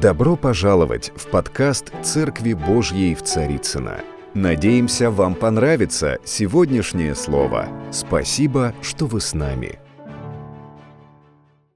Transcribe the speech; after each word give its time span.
Добро 0.00 0.36
пожаловать 0.36 1.10
в 1.16 1.26
подкаст 1.26 1.92
«Церкви 2.04 2.52
Божьей 2.52 3.16
в 3.16 3.24
Царицыно». 3.24 3.98
Надеемся, 4.32 5.10
вам 5.10 5.34
понравится 5.34 6.18
сегодняшнее 6.24 7.16
слово. 7.16 7.68
Спасибо, 7.90 8.72
что 8.80 9.06
вы 9.06 9.20
с 9.20 9.34
нами. 9.34 9.80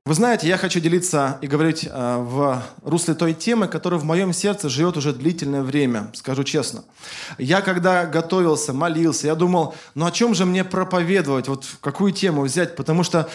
Вы 0.05 0.15
знаете, 0.15 0.47
я 0.47 0.57
хочу 0.57 0.79
делиться 0.79 1.39
и 1.43 1.49
говорить 1.49 1.89
э, 1.91 2.17
в 2.19 2.63
русле 2.85 3.15
той 3.15 3.35
темы, 3.35 3.67
которая 3.67 3.99
в 3.99 4.05
моем 4.05 4.33
сердце 4.33 4.69
живет 4.69 4.97
уже 4.97 5.13
длительное 5.13 5.63
время, 5.63 6.13
скажу 6.15 6.45
честно. 6.45 6.85
Я 7.39 7.61
когда 7.61 8.07
готовился, 8.07 8.73
молился, 8.73 9.27
я 9.27 9.35
думал, 9.35 9.75
ну 9.97 10.07
о 10.07 10.13
чем 10.13 10.37
же 10.37 10.45
мне 10.45 10.63
проповедовать, 10.63 11.49
вот 11.49 11.65
какую 11.81 12.13
тему 12.13 12.43
взять, 12.43 12.77
потому 12.77 13.03
что 13.03 13.29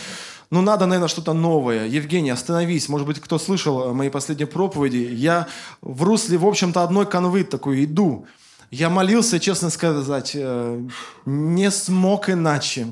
ну, 0.49 0.61
надо, 0.61 0.85
наверное, 0.85 1.09
что-то 1.09 1.33
новое. 1.33 1.87
Евгений, 1.87 2.29
остановись. 2.29 2.87
Может 2.89 3.05
быть, 3.05 3.19
кто 3.19 3.37
слышал 3.37 3.93
мои 3.93 4.09
последние 4.09 4.47
проповеди. 4.47 5.09
Я 5.11 5.47
в 5.81 6.03
русле, 6.03 6.37
в 6.37 6.45
общем-то, 6.45 6.83
одной 6.83 7.05
конвы 7.05 7.43
такой 7.43 7.83
иду. 7.83 8.25
Я 8.69 8.89
молился, 8.89 9.39
честно 9.39 9.69
сказать, 9.69 10.31
э, 10.35 10.87
не 11.25 11.71
смог 11.71 12.29
иначе. 12.29 12.87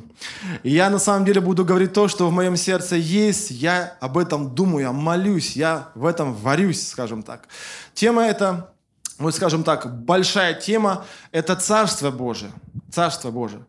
Я 0.64 0.90
на 0.90 1.00
самом 1.00 1.26
деле 1.26 1.42
буду 1.42 1.66
говорить 1.66 1.92
то, 1.92 2.08
что 2.08 2.30
в 2.30 2.32
моем 2.32 2.56
сердце 2.56 2.96
есть. 2.96 3.52
Я 3.52 3.98
об 4.00 4.18
этом 4.18 4.56
думаю, 4.56 4.86
я 4.86 4.92
молюсь, 4.94 5.58
я 5.58 5.90
в 5.96 6.06
этом 6.06 6.34
варюсь, 6.34 6.88
скажем 6.88 7.24
так. 7.24 7.50
Тема 7.94 8.24
эта, 8.24 8.70
вот 9.18 9.36
скажем 9.36 9.64
так, 9.64 10.04
большая 10.04 10.54
тема– 10.54 11.06
это 11.34 11.58
Царство 11.58 12.10
Божие. 12.10 12.52
Царство 12.90 13.30
Божие. 13.32 13.66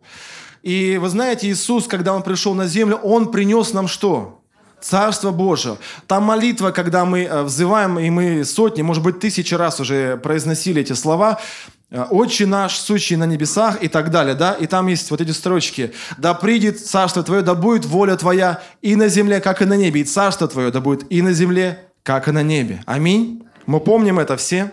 И 0.66 0.98
вы 1.00 1.08
знаете, 1.10 1.48
Иисус, 1.48 1.86
когда 1.86 2.12
Он 2.12 2.24
пришел 2.24 2.52
на 2.52 2.66
землю, 2.66 2.96
Он 2.96 3.30
принес 3.30 3.72
нам 3.72 3.86
что? 3.86 4.42
Царство 4.80 5.30
Божие. 5.30 5.78
Там 6.08 6.24
молитва, 6.24 6.72
когда 6.72 7.04
мы 7.04 7.22
э, 7.22 7.42
взываем, 7.42 8.00
и 8.00 8.10
мы 8.10 8.44
сотни, 8.44 8.82
может 8.82 9.04
быть, 9.04 9.20
тысячи 9.20 9.54
раз 9.54 9.78
уже 9.78 10.16
произносили 10.16 10.82
эти 10.82 10.92
слова, 10.92 11.38
э, 11.92 12.02
«Отче 12.10 12.46
наш, 12.46 12.78
сущий 12.78 13.14
на 13.14 13.26
небесах» 13.26 13.80
и 13.80 13.86
так 13.86 14.10
далее, 14.10 14.34
да? 14.34 14.54
И 14.54 14.66
там 14.66 14.88
есть 14.88 15.08
вот 15.12 15.20
эти 15.20 15.30
строчки. 15.30 15.92
«Да 16.18 16.34
придет 16.34 16.84
Царство 16.84 17.22
Твое, 17.22 17.42
да 17.42 17.54
будет 17.54 17.84
воля 17.84 18.16
Твоя 18.16 18.60
и 18.82 18.96
на 18.96 19.06
земле, 19.06 19.40
как 19.40 19.62
и 19.62 19.66
на 19.66 19.74
небе, 19.74 20.00
и 20.00 20.04
Царство 20.04 20.48
Твое 20.48 20.72
да 20.72 20.80
будет 20.80 21.06
и 21.12 21.22
на 21.22 21.32
земле, 21.32 21.84
как 22.02 22.26
и 22.26 22.32
на 22.32 22.42
небе». 22.42 22.82
Аминь. 22.86 23.44
Мы 23.66 23.78
помним 23.78 24.18
это 24.18 24.36
все. 24.36 24.72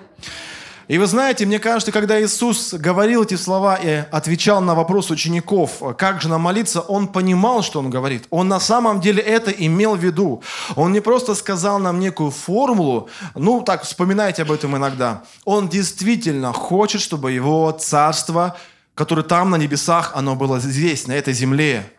И 0.90 0.98
вы 0.98 1.08
знаете, 1.08 1.46
мне 1.46 1.60
кажется, 1.60 1.94
когда 1.94 2.22
Иисус 2.22 2.74
говорил 2.74 3.24
эти 3.24 3.36
слова 3.36 3.76
и 3.76 4.04
отвечал 4.12 4.60
на 4.60 4.76
вопрос 4.76 5.12
учеников, 5.12 5.82
как 5.98 6.22
же 6.22 6.28
нам 6.28 6.42
молиться, 6.42 6.82
Он 6.82 7.08
понимал, 7.08 7.64
что 7.64 7.80
Он 7.80 7.90
говорит. 7.90 8.26
Он 8.30 8.50
на 8.50 8.60
самом 8.60 9.00
деле 9.00 9.22
это 9.22 9.50
имел 9.52 9.96
в 9.96 10.04
виду. 10.04 10.44
Он 10.76 10.92
не 10.92 11.00
просто 11.00 11.36
сказал 11.36 11.80
нам 11.80 12.00
некую 12.00 12.32
формулу, 12.32 13.10
ну 13.34 13.62
так, 13.62 13.84
вспоминайте 13.84 14.42
об 14.42 14.52
этом 14.52 14.76
иногда. 14.76 15.24
Он 15.46 15.70
действительно 15.70 16.52
хочет, 16.52 17.00
чтобы 17.00 17.32
Его 17.32 17.72
Царство, 17.72 18.58
которое 18.94 19.24
там 19.24 19.52
на 19.52 19.56
небесах, 19.56 20.12
оно 20.16 20.36
было 20.36 20.60
здесь, 20.60 21.08
на 21.08 21.14
этой 21.14 21.34
земле. 21.34 21.90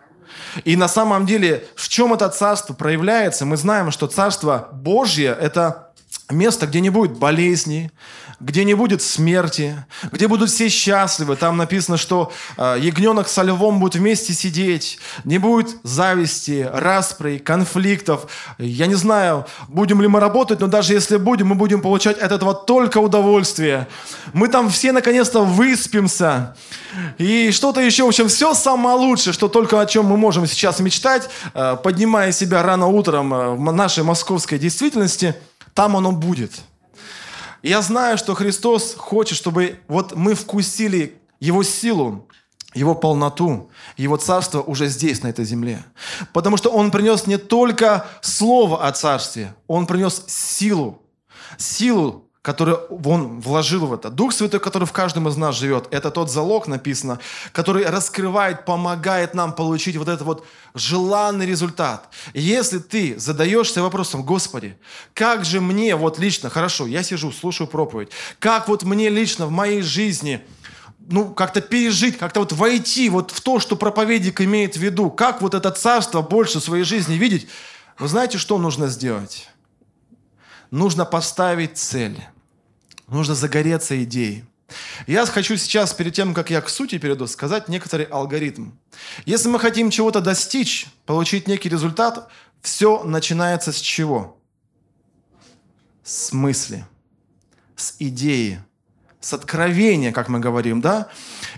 И 0.65 0.77
на 0.77 0.89
самом 0.89 1.27
деле, 1.27 1.67
в 1.75 1.89
чем 1.89 2.13
это 2.13 2.29
царство 2.29 2.75
проявляется? 2.75 3.45
Мы 3.45 3.57
знаем, 3.57 3.91
что 3.91 4.07
царство 4.07 4.69
Божье– 4.73 5.37
это 5.41 5.91
место, 6.31 6.67
где 6.67 6.81
не 6.81 6.91
будет 6.91 7.19
болезней, 7.19 7.91
где 8.41 8.65
не 8.65 8.75
будет 8.75 9.03
смерти, 9.03 9.77
где 10.13 10.29
будут 10.29 10.51
все 10.51 10.69
счастливы. 10.69 11.37
Там 11.37 11.57
написано, 11.57 11.97
что 11.97 12.33
э, 12.57 12.77
ягненок 12.81 13.29
со 13.29 13.43
львом 13.43 13.81
будут 13.81 13.97
вместе 13.97 14.33
сидеть, 14.33 14.99
не 15.25 15.39
будет 15.39 15.77
зависти, 15.83 16.69
расприй, 16.73 17.39
конфликтов. 17.39 18.27
Я 18.59 18.87
не 18.87 18.95
знаю, 18.95 19.47
будем 19.69 20.01
ли 20.01 20.09
мы 20.09 20.21
работать, 20.21 20.61
но 20.61 20.67
даже 20.67 20.93
если 20.93 21.17
будем, 21.17 21.49
мы 21.49 21.55
будем 21.55 21.81
получать 21.81 22.19
от 22.19 22.33
этого 22.33 22.55
только 22.55 22.99
удовольствие. 22.99 23.89
Мы 24.33 24.49
там 24.49 24.71
все 24.71 24.93
наконец-то 24.93 25.45
выспимся. 25.45 26.57
И 27.19 27.51
что-то 27.51 27.81
еще, 27.81 28.05
в 28.05 28.09
общем, 28.09 28.29
все 28.29 28.55
самое 28.55 28.97
лучшее, 28.97 29.33
что 29.33 29.49
только 29.49 29.81
о 29.81 29.87
чем 29.87 30.07
мы 30.07 30.17
можем 30.17 30.47
сейчас 30.47 30.81
мечтать, 30.81 31.29
э, 31.55 31.77
поднимая 31.83 32.33
себя 32.33 32.63
рано 32.63 32.87
утром 32.87 33.35
э, 33.35 33.55
в 33.55 33.73
нашей 33.73 34.05
московской 34.05 34.59
действительности, 34.59 35.35
там 35.75 35.97
оно 35.97 36.13
будет– 36.13 36.53
я 37.69 37.83
знаю, 37.83 38.19
что 38.19 38.35
Христос 38.35 38.95
хочет, 38.95 39.39
чтобы 39.39 39.81
вот 39.89 40.15
мы 40.15 40.35
вкусили 40.35 41.19
Его 41.41 41.63
силу, 41.63 42.29
Его 42.75 42.95
полноту, 42.95 43.71
Его 43.97 44.17
царство 44.17 44.61
уже 44.61 44.89
здесь, 44.89 45.23
на 45.23 45.29
этой 45.29 45.45
земле. 45.45 45.83
Потому 46.33 46.57
что 46.57 46.71
Он 46.71 46.91
принес 46.91 47.27
не 47.27 47.39
только 47.39 48.07
слово 48.21 48.87
о 48.87 48.93
царстве, 48.93 49.55
Он 49.67 49.87
принес 49.87 50.25
силу. 50.27 51.03
Силу 51.57 52.24
который 52.45 52.75
Он 52.75 53.41
вложил 53.41 53.87
в 53.87 53.95
это. 53.95 54.11
Дух 54.11 54.35
Святой, 54.35 54.61
который 54.61 54.85
в 54.85 54.93
каждом 54.93 55.27
из 55.29 55.37
нас 55.39 55.57
живет, 55.57 55.89
это 55.91 56.11
тот 56.11 56.31
залог, 56.31 56.69
написано, 56.69 57.19
который 57.53 57.87
раскрывает, 57.87 58.67
помогает 58.67 59.33
нам 59.33 59.55
получить 59.55 59.97
вот 59.97 60.09
этот 60.09 60.27
вот 60.27 60.47
желанный 60.75 61.47
результат. 61.47 62.07
И 62.35 62.43
если 62.43 62.81
ты 62.81 63.19
задаешься 63.19 63.81
вопросом, 63.81 64.23
Господи, 64.23 64.77
как 65.15 65.47
же 65.47 65.63
мне 65.63 65.97
вот 65.97 66.19
лично, 66.19 66.51
хорошо, 66.51 66.87
я 66.87 67.03
сижу, 67.03 67.33
слушаю 67.33 67.67
проповедь, 67.67 68.11
как 68.41 68.69
вот 68.69 68.83
мне 68.83 69.09
лично 69.09 69.47
в 69.47 69.51
моей 69.51 69.81
жизни 69.81 70.45
ну, 71.09 71.33
как-то 71.33 71.63
пережить, 71.63 72.19
как-то 72.19 72.41
вот 72.41 72.53
войти 72.53 73.09
вот 73.09 73.31
в 73.31 73.41
то, 73.41 73.59
что 73.59 73.75
проповедник 73.75 74.43
имеет 74.43 74.77
в 74.77 74.81
виду, 74.83 75.11
как 75.11 75.41
вот 75.41 75.55
это 75.55 75.71
царство 75.71 76.21
больше 76.21 76.61
в 76.61 76.65
своей 76.65 76.85
жизни 76.85 77.15
видеть, 77.15 77.49
вы 77.99 78.07
знаете, 78.07 78.37
что 78.37 78.59
нужно 78.59 78.89
сделать? 78.89 79.49
Нужно 80.71 81.07
поставить 81.07 81.79
цель. 81.79 82.23
Нужно 83.09 83.35
загореться 83.35 84.03
идеей. 84.05 84.45
Я 85.07 85.27
хочу 85.27 85.57
сейчас, 85.57 85.93
перед 85.93 86.15
тем, 86.15 86.35
как 86.35 86.51
я 86.51 86.61
к 86.61 86.69
сути 86.69 86.99
перейду, 86.99 87.27
сказать 87.27 87.69
некоторый 87.69 88.07
алгоритм. 88.07 88.71
Если 89.27 89.49
мы 89.49 89.59
хотим 89.61 89.91
чего-то 89.91 90.21
достичь, 90.21 90.87
получить 91.07 91.47
некий 91.47 91.69
результат, 91.69 92.29
все 92.63 93.03
начинается 93.05 93.73
с 93.73 93.81
чего? 93.81 94.39
С 96.03 96.33
мысли, 96.33 96.85
с 97.77 97.95
идеи, 97.99 98.63
с 99.21 99.33
откровения, 99.35 100.13
как 100.13 100.29
мы 100.29 100.41
говорим, 100.41 100.81
да? 100.81 101.09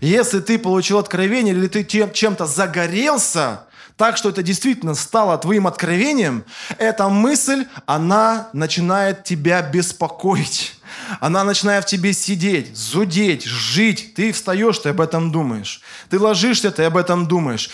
Если 0.01 0.41
ты 0.41 0.59
получил 0.59 0.99
откровение 0.99 1.55
или 1.55 1.69
ты 1.69 1.85
чем-то 1.85 2.47
загорелся, 2.47 3.67
так 3.97 4.17
что 4.17 4.29
это 4.29 4.43
действительно 4.43 4.95
стало 4.95 5.39
твоим 5.39 5.67
откровением, 5.67 6.45
эта 6.79 7.09
мысль, 7.09 7.67
она 7.87 8.51
начинает 8.53 9.25
тебя 9.25 9.63
беспокоить. 9.63 10.76
Она 11.21 11.45
начинает 11.45 11.85
в 11.85 11.89
тебе 11.89 12.13
сидеть, 12.13 12.77
зудеть, 12.77 13.45
жить. 13.45 14.15
Ты 14.15 14.33
встаешь, 14.33 14.79
ты 14.79 14.91
об 14.91 15.01
этом 15.01 15.33
думаешь. 15.33 15.81
Ты 16.11 16.19
ложишься, 16.19 16.71
ты 16.71 16.85
об 16.85 16.97
этом 16.97 17.27
думаешь. 17.27 17.71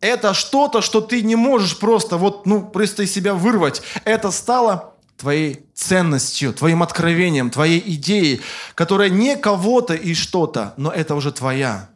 Это 0.00 0.34
что-то, 0.34 0.82
что 0.82 1.00
ты 1.00 1.22
не 1.22 1.36
можешь 1.36 1.78
просто 1.78 2.16
вот, 2.16 2.46
ну, 2.46 2.62
просто 2.62 3.02
из 3.02 3.12
себя 3.12 3.34
вырвать. 3.34 3.82
Это 4.04 4.30
стало 4.30 4.94
твоей 5.16 5.66
ценностью, 5.74 6.52
твоим 6.52 6.82
откровением, 6.82 7.50
твоей 7.50 7.82
идеей, 7.94 8.40
которая 8.74 9.08
не 9.08 9.36
кого-то 9.36 9.94
и 9.94 10.14
что-то, 10.14 10.74
но 10.76 10.90
это 10.90 11.14
уже 11.14 11.32
твоя. 11.32 11.88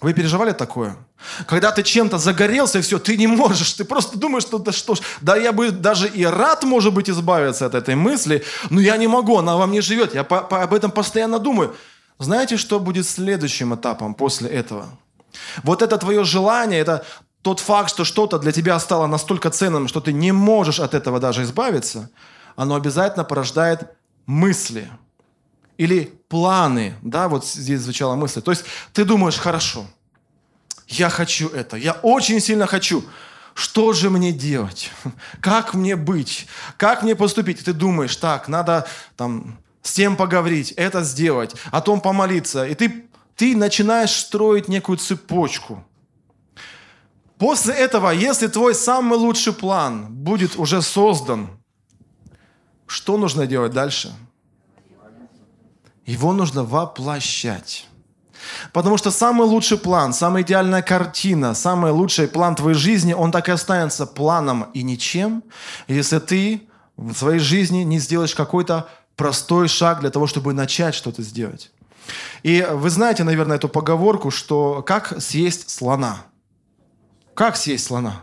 Вы 0.00 0.12
переживали 0.12 0.52
такое? 0.52 0.96
Когда 1.46 1.72
ты 1.72 1.82
чем-то 1.82 2.18
загорелся, 2.18 2.78
и 2.78 2.82
все, 2.82 2.98
ты 2.98 3.16
не 3.16 3.26
можешь, 3.26 3.72
ты 3.72 3.84
просто 3.84 4.18
думаешь, 4.18 4.44
что 4.44 4.58
да 4.58 4.72
что 4.72 4.94
ж, 4.94 5.00
да 5.20 5.36
я 5.36 5.52
бы 5.52 5.70
даже 5.70 6.08
и 6.08 6.24
рад, 6.24 6.62
может 6.64 6.92
быть, 6.92 7.08
избавиться 7.08 7.66
от 7.66 7.74
этой 7.74 7.94
мысли, 7.94 8.44
но 8.70 8.80
я 8.80 8.96
не 8.96 9.06
могу, 9.06 9.38
она 9.38 9.56
во 9.56 9.66
мне 9.66 9.80
живет, 9.80 10.14
я 10.14 10.24
по, 10.24 10.42
по, 10.42 10.62
об 10.62 10.74
этом 10.74 10.90
постоянно 10.90 11.38
думаю. 11.38 11.74
Знаете, 12.18 12.56
что 12.56 12.80
будет 12.80 13.06
следующим 13.06 13.74
этапом 13.74 14.14
после 14.14 14.48
этого? 14.48 14.86
Вот 15.62 15.82
это 15.82 15.98
твое 15.98 16.24
желание, 16.24 16.80
это 16.80 17.04
тот 17.42 17.60
факт, 17.60 17.90
что 17.90 18.04
что-то 18.04 18.38
для 18.38 18.52
тебя 18.52 18.78
стало 18.78 19.06
настолько 19.06 19.50
ценным, 19.50 19.88
что 19.88 20.00
ты 20.00 20.12
не 20.12 20.32
можешь 20.32 20.80
от 20.80 20.94
этого 20.94 21.18
даже 21.18 21.42
избавиться, 21.42 22.10
оно 22.56 22.74
обязательно 22.74 23.24
порождает 23.24 23.90
мысли 24.26 24.88
или 25.76 26.12
планы, 26.28 26.94
да, 27.02 27.28
вот 27.28 27.46
здесь 27.46 27.80
звучала 27.80 28.16
мысль. 28.16 28.40
То 28.40 28.50
есть 28.50 28.64
ты 28.92 29.04
думаешь, 29.04 29.38
хорошо– 29.38 29.86
я 30.88 31.10
хочу 31.10 31.48
это, 31.48 31.76
я 31.76 31.92
очень 31.92 32.40
сильно 32.40 32.66
хочу. 32.66 33.04
Что 33.54 33.94
же 33.94 34.10
мне 34.10 34.32
делать? 34.32 34.90
Как 35.40 35.74
мне 35.74 35.96
быть? 35.96 36.46
Как 36.76 37.02
мне 37.02 37.16
поступить? 37.16 37.64
ты 37.64 37.72
думаешь, 37.72 38.14
так, 38.16 38.48
надо 38.48 38.86
там 39.16 39.58
с 39.82 39.92
тем 39.92 40.16
поговорить, 40.16 40.72
это 40.72 41.02
сделать, 41.02 41.54
о 41.70 41.80
том 41.80 42.00
помолиться. 42.00 42.66
И 42.66 42.74
ты, 42.74 43.08
ты 43.34 43.56
начинаешь 43.56 44.10
строить 44.10 44.68
некую 44.68 44.98
цепочку. 44.98 45.84
После 47.38 47.74
этого, 47.74 48.10
если 48.10 48.46
твой 48.46 48.74
самый 48.74 49.18
лучший 49.18 49.52
план 49.52 50.06
будет 50.12 50.56
уже 50.56 50.82
создан, 50.82 51.48
что 52.86 53.16
нужно 53.16 53.46
делать 53.46 53.72
дальше? 53.72 54.14
Его 56.04 56.32
нужно 56.32 56.64
воплощать. 56.64 57.86
Потому 58.72 58.96
что 58.96 59.10
самый 59.10 59.46
лучший 59.46 59.78
план, 59.78 60.12
самая 60.12 60.42
идеальная 60.42 60.82
картина, 60.82 61.54
самый 61.54 61.92
лучший 61.92 62.28
план 62.28 62.54
твоей 62.54 62.76
жизни, 62.76 63.12
он 63.12 63.32
так 63.32 63.48
и 63.48 63.52
останется 63.52 64.06
планом 64.06 64.66
и 64.74 64.82
ничем, 64.82 65.42
если 65.88 66.18
ты 66.18 66.68
в 66.96 67.14
своей 67.14 67.40
жизни 67.40 67.78
не 67.78 67.98
сделаешь 67.98 68.34
какой-то 68.34 68.88
простой 69.16 69.68
шаг 69.68 70.00
для 70.00 70.10
того, 70.10 70.26
чтобы 70.26 70.52
начать 70.52 70.94
что-то 70.94 71.22
сделать. 71.22 71.70
И 72.42 72.66
вы 72.70 72.90
знаете, 72.90 73.24
наверное, 73.24 73.56
эту 73.56 73.68
поговорку, 73.68 74.30
что 74.30 74.82
как 74.82 75.20
съесть 75.20 75.70
слона? 75.70 76.18
Как 77.34 77.56
съесть 77.56 77.86
слона? 77.86 78.20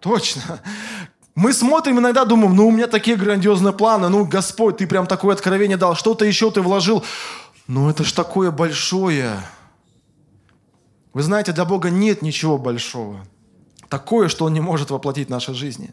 Точно. 0.00 0.60
Мы 1.34 1.52
смотрим 1.52 1.98
иногда, 1.98 2.24
думаем, 2.24 2.56
ну 2.56 2.68
у 2.68 2.70
меня 2.70 2.86
такие 2.86 3.16
грандиозные 3.16 3.74
планы, 3.74 4.08
ну 4.08 4.24
Господь, 4.24 4.78
ты 4.78 4.86
прям 4.86 5.06
такое 5.06 5.34
откровение 5.34 5.76
дал, 5.76 5.94
что-то 5.94 6.24
еще 6.24 6.50
ты 6.50 6.62
вложил. 6.62 7.04
Ну 7.66 7.90
это 7.90 8.04
ж 8.04 8.12
такое 8.12 8.50
большое. 8.50 9.40
Вы 11.12 11.22
знаете, 11.22 11.52
для 11.52 11.64
Бога 11.64 11.90
нет 11.90 12.22
ничего 12.22 12.58
большого. 12.58 13.26
Такое, 13.88 14.28
что 14.28 14.44
Он 14.44 14.52
не 14.52 14.60
может 14.60 14.90
воплотить 14.90 15.28
в 15.28 15.30
нашей 15.30 15.54
жизни. 15.54 15.90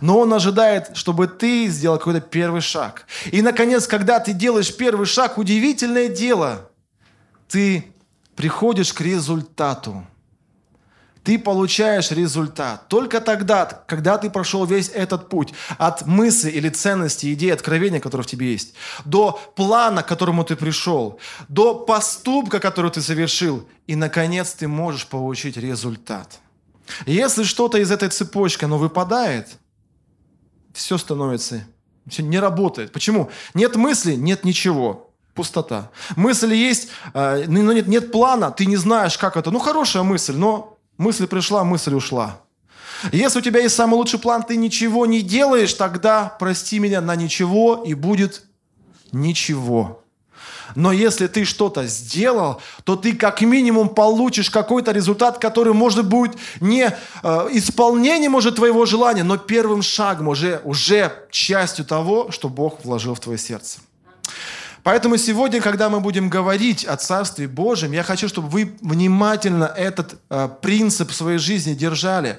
Но 0.00 0.18
Он 0.18 0.32
ожидает, 0.32 0.96
чтобы 0.96 1.26
ты 1.26 1.68
сделал 1.68 1.98
какой-то 1.98 2.20
первый 2.20 2.60
шаг. 2.60 3.06
И, 3.30 3.42
наконец, 3.42 3.86
когда 3.86 4.18
ты 4.18 4.32
делаешь 4.32 4.74
первый 4.74 5.06
шаг, 5.06 5.38
удивительное 5.38 6.08
дело, 6.08 6.70
ты 7.48 7.92
приходишь 8.34 8.92
к 8.92 9.00
результату 9.00 10.06
ты 11.24 11.38
получаешь 11.38 12.10
результат. 12.10 12.86
Только 12.88 13.20
тогда, 13.20 13.64
когда 13.64 14.18
ты 14.18 14.28
прошел 14.28 14.66
весь 14.66 14.90
этот 14.90 15.30
путь 15.30 15.54
от 15.78 16.06
мысли 16.06 16.50
или 16.50 16.68
ценности, 16.68 17.32
идеи, 17.32 17.50
откровения, 17.50 17.98
которые 17.98 18.24
в 18.24 18.28
тебе 18.28 18.52
есть, 18.52 18.74
до 19.06 19.40
плана, 19.56 20.02
к 20.02 20.06
которому 20.06 20.44
ты 20.44 20.54
пришел, 20.54 21.18
до 21.48 21.74
поступка, 21.74 22.60
который 22.60 22.90
ты 22.90 23.00
совершил, 23.00 23.66
и, 23.86 23.96
наконец, 23.96 24.52
ты 24.52 24.68
можешь 24.68 25.06
получить 25.06 25.56
результат. 25.56 26.40
Если 27.06 27.44
что-то 27.44 27.78
из 27.78 27.90
этой 27.90 28.10
цепочки, 28.10 28.66
оно 28.66 28.76
выпадает, 28.76 29.48
все 30.74 30.98
становится, 30.98 31.64
все 32.06 32.22
не 32.22 32.38
работает. 32.38 32.92
Почему? 32.92 33.30
Нет 33.54 33.76
мысли, 33.76 34.14
нет 34.14 34.44
ничего. 34.44 35.10
Пустота. 35.34 35.90
Мысль 36.14 36.54
есть, 36.54 36.90
э, 37.12 37.44
но 37.48 37.72
нет, 37.72 37.88
нет 37.88 38.12
плана, 38.12 38.52
ты 38.52 38.66
не 38.66 38.76
знаешь, 38.76 39.18
как 39.18 39.36
это. 39.36 39.50
Ну, 39.50 39.58
хорошая 39.58 40.04
мысль, 40.04 40.36
но 40.36 40.73
Мысль 40.96 41.26
пришла, 41.26 41.64
мысль 41.64 41.94
ушла. 41.94 42.40
Если 43.12 43.38
у 43.38 43.42
тебя 43.42 43.60
есть 43.60 43.74
самый 43.74 43.96
лучший 43.96 44.18
план, 44.18 44.42
ты 44.42 44.56
ничего 44.56 45.06
не 45.06 45.20
делаешь, 45.20 45.74
тогда, 45.74 46.34
прости 46.38 46.78
меня, 46.78 47.00
на 47.00 47.16
ничего 47.16 47.82
и 47.84 47.94
будет 47.94 48.42
ничего. 49.12 50.04
Но 50.74 50.92
если 50.92 51.26
ты 51.26 51.44
что-то 51.44 51.86
сделал, 51.86 52.60
то 52.84 52.96
ты 52.96 53.14
как 53.14 53.42
минимум 53.42 53.88
получишь 53.88 54.50
какой-то 54.50 54.92
результат, 54.92 55.38
который 55.38 55.72
может 55.72 56.06
быть 56.06 56.32
не 56.60 56.90
э, 57.22 57.48
исполнением 57.52 58.32
может 58.32 58.56
твоего 58.56 58.86
желания, 58.86 59.22
но 59.22 59.36
первым 59.36 59.82
шагом 59.82 60.28
уже, 60.28 60.60
уже 60.64 61.12
частью 61.30 61.84
того, 61.84 62.30
что 62.30 62.48
Бог 62.48 62.84
вложил 62.84 63.14
в 63.14 63.20
твое 63.20 63.38
сердце. 63.38 63.78
Поэтому 64.84 65.16
сегодня, 65.16 65.62
когда 65.62 65.88
мы 65.88 66.00
будем 66.00 66.28
говорить 66.28 66.84
о 66.84 66.98
Царстве 66.98 67.48
Божьем, 67.48 67.92
я 67.92 68.02
хочу, 68.02 68.28
чтобы 68.28 68.48
вы 68.48 68.76
внимательно 68.82 69.64
этот 69.64 70.20
э, 70.28 70.46
принцип 70.60 71.10
своей 71.10 71.38
жизни 71.38 71.72
держали 71.72 72.38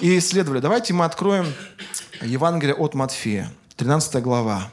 и 0.00 0.18
исследовали. 0.18 0.58
Давайте 0.58 0.94
мы 0.94 1.04
откроем 1.04 1.46
Евангелие 2.20 2.74
от 2.74 2.94
Матфея, 2.94 3.52
13 3.76 4.20
глава. 4.20 4.68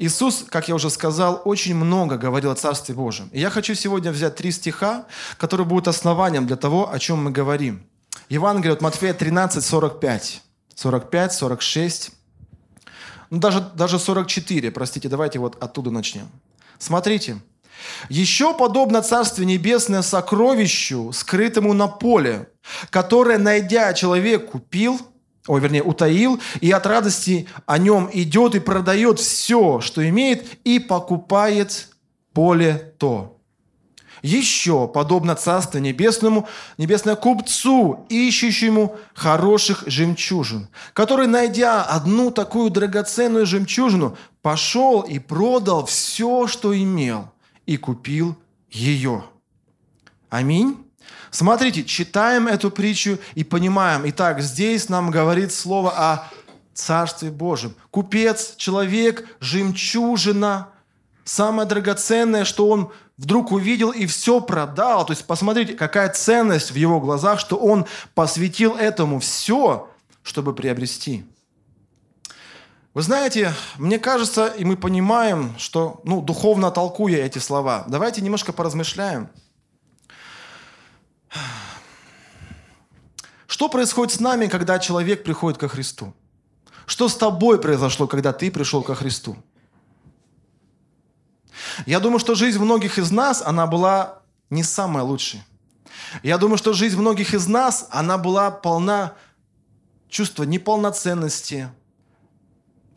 Иисус, 0.00 0.44
как 0.48 0.66
я 0.66 0.74
уже 0.74 0.90
сказал, 0.90 1.42
очень 1.44 1.76
много 1.76 2.16
говорил 2.16 2.50
о 2.50 2.56
Царстве 2.56 2.96
Божьем. 2.96 3.28
И 3.32 3.38
я 3.38 3.48
хочу 3.48 3.74
сегодня 3.74 4.10
взять 4.10 4.34
три 4.34 4.50
стиха, 4.50 5.06
которые 5.36 5.64
будут 5.64 5.86
основанием 5.86 6.48
для 6.48 6.56
того, 6.56 6.92
о 6.92 6.98
чем 6.98 7.22
мы 7.22 7.30
говорим. 7.30 7.84
Евангелие 8.28 8.72
от 8.72 8.80
Матфея 8.80 9.14
13, 9.14 9.64
45. 9.64 10.42
45, 10.74 11.32
46 11.32 12.17
ну, 13.30 13.38
даже, 13.38 13.60
даже 13.74 13.98
44, 13.98 14.70
простите, 14.70 15.08
давайте 15.08 15.38
вот 15.38 15.62
оттуда 15.62 15.90
начнем. 15.90 16.28
Смотрите. 16.78 17.38
Еще 18.08 18.54
подобно 18.54 19.02
Царствие 19.02 19.46
Небесное 19.46 20.02
сокровищу, 20.02 21.12
скрытому 21.12 21.74
на 21.74 21.86
поле, 21.86 22.48
которое, 22.90 23.38
найдя 23.38 23.92
человек, 23.92 24.50
купил, 24.50 25.00
ой, 25.46 25.60
вернее, 25.60 25.82
утаил, 25.82 26.40
и 26.60 26.70
от 26.70 26.86
радости 26.86 27.48
о 27.66 27.78
нем 27.78 28.10
идет 28.12 28.54
и 28.54 28.60
продает 28.60 29.20
все, 29.20 29.80
что 29.80 30.06
имеет, 30.08 30.44
и 30.64 30.78
покупает 30.78 31.88
поле 32.32 32.94
то. 32.98 33.37
Еще, 34.22 34.88
подобно 34.88 35.34
Царству 35.34 35.78
Небесному, 35.78 36.48
небесное 36.76 37.16
купцу, 37.16 38.06
ищущему 38.08 38.96
хороших 39.14 39.84
жемчужин, 39.86 40.68
который, 40.92 41.26
найдя 41.26 41.82
одну 41.82 42.30
такую 42.30 42.70
драгоценную 42.70 43.46
жемчужину, 43.46 44.16
пошел 44.42 45.02
и 45.02 45.18
продал 45.18 45.86
все, 45.86 46.46
что 46.46 46.76
имел, 46.76 47.30
и 47.66 47.76
купил 47.76 48.36
ее. 48.70 49.24
Аминь. 50.30 50.84
Смотрите, 51.30 51.84
читаем 51.84 52.48
эту 52.48 52.70
притчу 52.70 53.18
и 53.34 53.44
понимаем. 53.44 54.02
Итак, 54.06 54.40
здесь 54.40 54.88
нам 54.88 55.10
говорит 55.10 55.52
слово 55.52 55.90
о 55.90 56.28
Царстве 56.74 57.30
Божьем. 57.30 57.74
Купец, 57.90 58.54
человек, 58.56 59.26
жемчужина, 59.40 60.68
самое 61.28 61.68
драгоценное, 61.68 62.44
что 62.44 62.68
он 62.68 62.90
вдруг 63.18 63.52
увидел 63.52 63.90
и 63.90 64.06
все 64.06 64.40
продал. 64.40 65.04
То 65.04 65.12
есть 65.12 65.26
посмотрите, 65.26 65.74
какая 65.74 66.08
ценность 66.08 66.70
в 66.70 66.74
его 66.74 67.00
глазах, 67.00 67.38
что 67.38 67.56
он 67.56 67.86
посвятил 68.14 68.76
этому 68.76 69.20
все, 69.20 69.90
чтобы 70.22 70.54
приобрести. 70.54 71.24
Вы 72.94 73.02
знаете, 73.02 73.52
мне 73.76 73.98
кажется, 73.98 74.46
и 74.46 74.64
мы 74.64 74.76
понимаем, 74.76 75.54
что, 75.58 76.00
ну, 76.04 76.22
духовно 76.22 76.70
толкуя 76.70 77.18
эти 77.18 77.38
слова, 77.38 77.84
давайте 77.86 78.22
немножко 78.22 78.52
поразмышляем. 78.52 79.28
Что 83.46 83.68
происходит 83.68 84.14
с 84.14 84.20
нами, 84.20 84.46
когда 84.46 84.78
человек 84.78 85.24
приходит 85.24 85.58
ко 85.58 85.68
Христу? 85.68 86.14
Что 86.86 87.08
с 87.08 87.16
тобой 87.16 87.60
произошло, 87.60 88.06
когда 88.06 88.32
ты 88.32 88.50
пришел 88.50 88.82
ко 88.82 88.94
Христу? 88.94 89.36
Я 91.86 92.00
думаю, 92.00 92.18
что 92.18 92.34
жизнь 92.34 92.58
многих 92.58 92.98
из 92.98 93.10
нас, 93.10 93.42
она 93.44 93.66
была 93.66 94.20
не 94.50 94.62
самая 94.62 95.04
лучшая. 95.04 95.44
Я 96.22 96.38
думаю, 96.38 96.58
что 96.58 96.72
жизнь 96.72 96.98
многих 96.98 97.34
из 97.34 97.46
нас, 97.46 97.86
она 97.90 98.18
была 98.18 98.50
полна 98.50 99.14
чувства 100.08 100.44
неполноценности, 100.44 101.68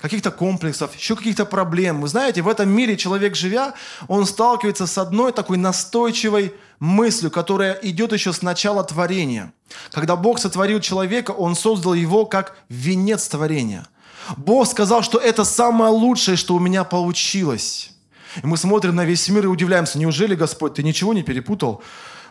каких-то 0.01 0.31
комплексов, 0.31 0.95
еще 0.95 1.16
каких-то 1.16 1.45
проблем. 1.45 2.01
Вы 2.01 2.07
знаете, 2.07 2.42
в 2.42 2.48
этом 2.48 2.69
мире 2.69 2.97
человек, 2.97 3.35
живя, 3.35 3.76
он 4.07 4.26
сталкивается 4.26 4.88
с 4.88 4.97
одной 4.97 5.31
такой 5.31 5.57
настойчивой 5.57 6.54
мыслью, 6.80 7.30
которая 7.30 7.73
идет 7.83 8.11
еще 8.11 8.33
с 8.33 8.42
начала 8.42 8.83
творения. 8.83 9.54
Когда 9.92 10.16
Бог 10.16 10.40
сотворил 10.40 10.80
человека, 10.80 11.31
Он 11.31 11.56
создал 11.56 11.94
его 11.94 12.26
как 12.26 12.57
венец 12.68 13.28
творения. 13.28 13.88
Бог 14.38 14.68
сказал, 14.68 15.04
что 15.04 15.19
это 15.19 15.44
самое 15.44 15.92
лучшее, 15.92 16.35
что 16.35 16.56
у 16.56 16.59
меня 16.59 16.83
получилось. 16.83 17.92
И 18.44 18.47
мы 18.47 18.57
смотрим 18.57 18.95
на 18.95 19.06
весь 19.06 19.28
мир 19.30 19.45
и 19.45 19.47
удивляемся, 19.47 20.00
неужели, 20.00 20.35
Господь, 20.35 20.76
ты 20.76 20.83
ничего 20.83 21.14
не 21.14 21.23
перепутал? 21.23 21.81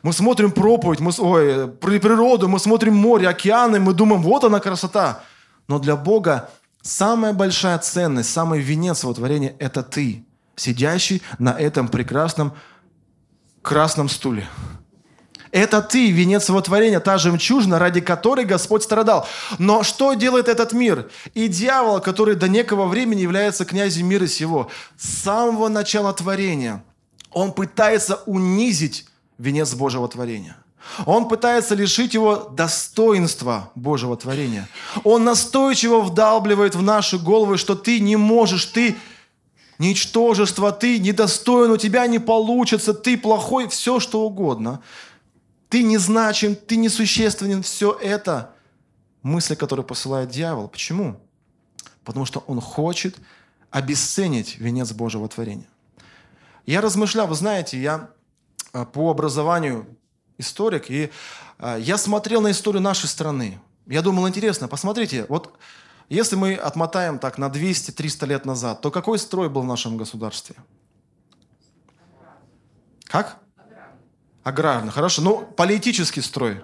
Мы 0.03 0.13
смотрим 0.13 0.51
проповедь, 0.51 1.01
мы, 1.01 1.13
ой, 1.19 1.69
природу, 1.69 2.49
мы 2.49 2.59
смотрим 2.59 2.95
море, 2.95 3.29
океаны, 3.29 3.81
мы 3.81 3.93
думаем, 3.93 4.23
вот 4.23 4.45
она 4.45 4.61
красота. 4.61 5.23
Но 5.69 5.79
для 5.79 5.97
Бога 5.97 6.51
самая 6.83 7.33
большая 7.33 7.79
ценность, 7.79 8.31
самый 8.31 8.61
венец 8.61 9.03
его 9.03 9.13
творения– 9.13 9.55
это 9.59 9.83
ты, 9.83 10.25
сидящий 10.57 11.23
на 11.39 11.51
этом 11.51 11.89
прекрасном 11.89 12.55
красном 13.63 14.09
стуле. 14.09 14.49
Это 15.53 15.83
ты, 15.83 16.11
венец 16.11 16.49
его 16.49 16.61
творения, 16.61 17.01
та 17.01 17.19
жемчужина, 17.19 17.79
ради 17.79 18.01
которой 18.01 18.45
Господь 18.45 18.85
страдал. 18.85 19.27
Но 19.59 19.83
что 19.83 20.15
делает 20.15 20.49
этот 20.49 20.73
мир? 20.73 21.11
И 21.35 21.49
дьявол, 21.49 22.01
который 22.01 22.37
до 22.37 22.49
некого 22.49 22.87
времени 22.87 23.21
является 23.21 23.65
князем 23.65 24.07
мира 24.07 24.27
сего, 24.27 24.71
с 24.97 25.09
самого 25.23 25.69
начала 25.69 26.13
творения, 26.13 26.85
он 27.33 27.53
пытается 27.53 28.21
унизить 28.27 29.07
венец 29.39 29.75
Божьего 29.75 30.09
творения. 30.09 30.57
Он 31.05 31.29
пытается 31.29 31.75
лишить 31.75 32.15
его 32.15 32.49
достоинства 32.53 33.71
Божьего 33.75 34.17
творения. 34.17 34.69
Он 35.05 35.25
настойчиво 35.25 36.01
вдалбливает 36.01 36.75
в 36.75 36.83
наши 36.83 37.19
головы, 37.19 37.59
что 37.59 37.75
ты 37.75 38.01
не 38.01 38.17
можешь, 38.17 38.67
ты 38.67 38.97
ничтожество, 39.79 40.73
ты 40.73 40.99
недостоин, 40.99 41.71
у 41.71 41.77
тебя 41.77 42.07
не 42.07 42.19
получится, 42.19 42.95
ты 42.95 43.19
плохой, 43.19 43.69
все 43.69 43.99
что 43.99 44.23
угодно– 44.23 44.81
ты 45.71 45.83
не 45.85 45.97
значим, 45.97 46.57
ты 46.57 46.77
несущественен. 46.77 47.63
Все 47.63 47.93
это 47.93 48.53
мысли, 49.23 49.55
которые 49.55 49.87
посылает 49.87 50.29
дьявол. 50.29 50.69
Почему? 50.69 51.21
Потому 52.05 52.27
что 52.27 52.41
он 52.41 52.61
хочет 52.61 53.17
обесценить 53.71 54.59
венец 54.59 54.93
Божьего 54.93 55.29
творения. 55.29 55.69
Я 56.67 56.81
размышлял, 56.81 57.29
вы 57.29 57.37
знаете, 57.37 57.81
я 57.81 58.11
а, 58.73 58.85
по 58.85 59.11
образованию 59.11 59.87
историк, 60.39 60.91
и 60.91 61.11
а, 61.59 61.77
я 61.79 61.97
смотрел 61.99 62.41
на 62.41 62.51
историю 62.51 62.83
нашей 62.83 63.07
страны. 63.07 63.61
Я 63.87 64.03
думал, 64.03 64.29
интересно, 64.29 64.69
посмотрите, 64.69 65.25
вот 65.29 65.57
Если 66.11 66.35
мы 66.35 66.57
отмотаем 66.57 67.21
так 67.21 67.39
на 67.39 67.47
200-300 67.47 68.27
лет 68.27 68.45
назад, 68.45 68.81
то 68.81 68.91
какой 68.91 69.17
строй 69.17 69.49
был 69.49 69.63
в 69.63 69.67
нашем 69.67 69.97
государстве? 69.97 70.57
Как? 73.05 73.39
Аграрный. 74.43 74.93
Хорошо. 74.93 75.23
Ну, 75.23 75.39
политический 75.57 76.21
строй. 76.21 76.63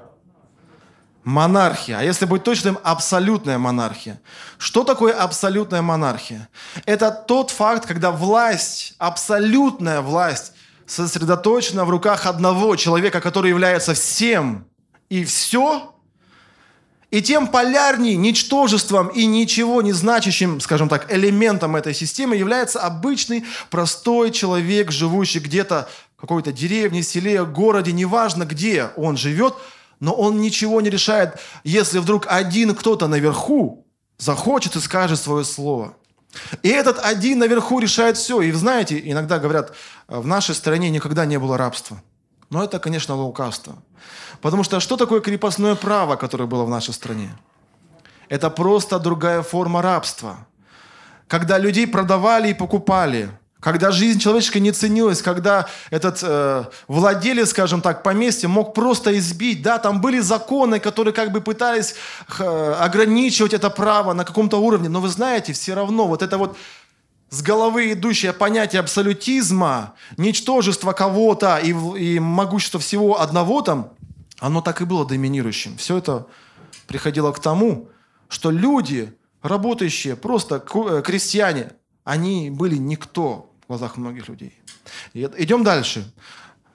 Монархия. 1.24 1.98
А 1.98 2.02
если 2.02 2.24
быть 2.24 2.44
точным, 2.44 2.78
абсолютная 2.84 3.58
монархия. 3.58 4.20
Что 4.58 4.84
такое 4.84 5.12
абсолютная 5.12 5.82
монархия? 5.82 6.48
Это 6.84 7.10
тот 7.10 7.50
факт, 7.50 7.84
когда 7.84 8.12
власть, 8.12 8.94
абсолютная 8.98 10.02
власть, 10.02 10.52
сосредоточена 10.86 11.84
в 11.84 11.90
руках 11.90 12.26
одного 12.26 12.76
человека, 12.76 13.20
который 13.20 13.50
является 13.50 13.94
всем 13.94 14.66
и 15.08 15.24
все, 15.24 15.92
и 17.10 17.22
тем 17.22 17.46
полярнее 17.46 18.16
ничтожеством 18.16 19.08
и 19.08 19.26
ничего 19.26 19.80
не 19.82 19.92
значащим, 19.92 20.60
скажем 20.60 20.88
так, 20.88 21.12
элементом 21.12 21.76
этой 21.76 21.94
системы 21.94 22.36
является 22.36 22.80
обычный, 22.80 23.44
простой 23.70 24.30
человек, 24.30 24.90
живущий 24.90 25.38
где-то 25.38 25.88
какой-то 26.16 26.52
деревне, 26.52 27.02
селе, 27.02 27.44
городе, 27.44 27.92
неважно 27.92 28.44
где 28.44 28.90
он 28.96 29.16
живет– 29.16 29.54
но 30.00 30.12
он 30.12 30.40
ничего 30.40 30.80
не 30.80 30.90
решает, 30.90 31.38
если 31.64 31.98
вдруг 31.98 32.26
один 32.28 32.74
кто-то 32.74 33.08
наверху 33.08 33.86
захочет 34.18 34.76
и 34.76 34.80
скажет 34.80 35.18
свое 35.18 35.44
слово. 35.44 35.96
И 36.62 36.68
этот 36.68 36.98
один 36.98 37.38
наверху 37.38 37.78
решает 37.78 38.18
все. 38.18 38.42
И 38.42 38.52
знаете, 38.52 39.00
иногда 39.02 39.38
говорят, 39.38 39.74
в 40.06 40.26
нашей 40.26 40.54
стране 40.54 40.90
никогда 40.90 41.24
не 41.24 41.38
было 41.38 41.56
рабства. 41.56 42.02
Но 42.50 42.62
это, 42.62 42.78
конечно, 42.78 43.14
лукавство. 43.14 43.76
Потому 44.42 44.62
что 44.62 44.80
что 44.80 44.96
такое 44.96 45.20
крепостное 45.20 45.74
право, 45.74 46.16
которое 46.16 46.46
было 46.46 46.64
в 46.64 46.70
нашей 46.70 46.92
стране? 46.92 47.30
Это 48.28 48.50
просто 48.50 48.98
другая 48.98 49.42
форма 49.42 49.80
рабства. 49.80 50.46
Когда 51.26 51.58
людей 51.58 51.86
продавали 51.86 52.50
и 52.50 52.54
покупали– 52.54 53.30
когда 53.66 53.90
жизнь 53.90 54.20
человеческая 54.20 54.60
не 54.60 54.70
ценилась, 54.70 55.22
когда 55.22 55.66
этот 55.90 56.20
э, 56.22 56.66
владелец, 56.86 57.50
скажем 57.50 57.80
так, 57.80 58.04
поместья 58.04 58.46
мог 58.46 58.74
просто 58.74 59.18
избить. 59.18 59.60
Да, 59.60 59.78
там 59.78 60.00
были 60.00 60.20
законы, 60.20 60.78
которые 60.78 61.12
как 61.12 61.32
бы 61.32 61.40
пытались 61.40 61.96
э, 62.38 62.74
ограничивать 62.78 63.54
это 63.54 63.68
право 63.68 64.12
на 64.12 64.24
каком-то 64.24 64.58
уровне. 64.58 64.88
Но 64.88 65.00
вы 65.00 65.08
знаете, 65.08 65.52
все 65.52 65.74
равно 65.74 66.06
вот 66.06 66.22
это 66.22 66.38
вот 66.38 66.56
с 67.30 67.42
головы 67.42 67.92
идущее 67.94 68.32
понятие 68.32 68.78
абсолютизма, 68.78 69.94
ничтожество 70.16 70.92
кого-то 70.92 71.56
и, 71.56 71.70
и 71.98 72.20
могущество 72.20 72.78
всего 72.78 73.20
одного 73.20 73.62
там, 73.62 73.90
оно 74.38 74.60
так 74.60 74.80
и 74.80 74.84
было 74.84 75.04
доминирующим. 75.04 75.76
Все 75.76 75.96
это 75.96 76.28
приходило 76.86 77.32
к 77.32 77.40
тому, 77.40 77.88
что 78.28 78.52
люди, 78.52 79.12
работающие, 79.42 80.14
просто 80.14 80.62
э, 80.72 81.02
крестьяне, 81.04 81.72
они 82.04 82.50
были 82.50 82.76
никто 82.76 83.50
в 83.66 83.68
глазах 83.68 83.96
многих 83.96 84.28
людей. 84.28 84.58
И 85.12 85.28
идем 85.38 85.64
дальше. 85.64 86.10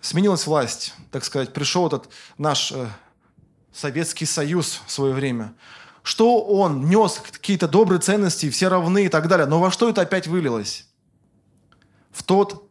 Сменилась 0.02 0.46
власть, 0.46 0.94
так 1.12 1.24
сказать, 1.24 1.54
пришел 1.54 1.88
этот 1.88 2.10
наш 2.38 2.72
э, 2.72 2.88
Советский 3.72 4.26
Союз 4.26 4.82
в 4.86 4.92
свое 4.92 5.14
время. 5.14 5.54
Что 6.04 6.42
он 6.42 6.90
нес, 6.90 7.22
какие-то 7.32 7.68
добрые 7.68 8.02
ценности, 8.02 8.50
все 8.50 8.68
равны 8.68 9.06
и 9.06 9.10
так 9.10 9.28
далее. 9.28 9.46
Но 9.46 9.60
во 9.60 9.72
что 9.72 9.88
это 9.88 10.02
опять 10.02 10.28
вылилось? 10.28 10.88
В 12.12 12.24
тот 12.24 12.71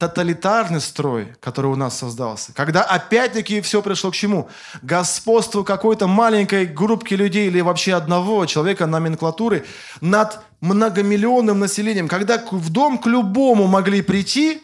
тоталитарный 0.00 0.80
строй, 0.80 1.34
который 1.40 1.70
у 1.70 1.76
нас 1.76 1.98
создался, 1.98 2.54
когда 2.54 2.82
опять-таки 2.82 3.60
все 3.60 3.82
пришло 3.82 4.10
к 4.10 4.14
чему? 4.14 4.48
Господству 4.80 5.62
какой-то 5.62 6.06
маленькой 6.06 6.64
группки 6.64 7.12
людей 7.12 7.48
или 7.48 7.60
вообще 7.60 7.92
одного 7.92 8.46
человека 8.46 8.86
номенклатуры 8.86 9.66
над 10.00 10.40
многомиллионным 10.62 11.58
населением, 11.58 12.08
когда 12.08 12.42
в 12.50 12.70
дом 12.70 12.96
к 12.96 13.06
любому 13.06 13.66
могли 13.66 14.00
прийти, 14.00 14.62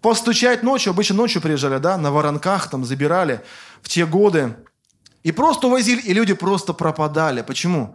постучать 0.00 0.62
ночью, 0.62 0.90
обычно 0.90 1.16
ночью 1.16 1.42
приезжали, 1.42 1.78
да, 1.78 1.98
на 1.98 2.10
воронках 2.10 2.70
там 2.70 2.86
забирали 2.86 3.42
в 3.82 3.90
те 3.90 4.06
годы, 4.06 4.56
и 5.22 5.32
просто 5.32 5.66
увозили, 5.66 6.00
и 6.00 6.14
люди 6.14 6.32
просто 6.32 6.72
пропадали. 6.72 7.42
Почему? 7.42 7.94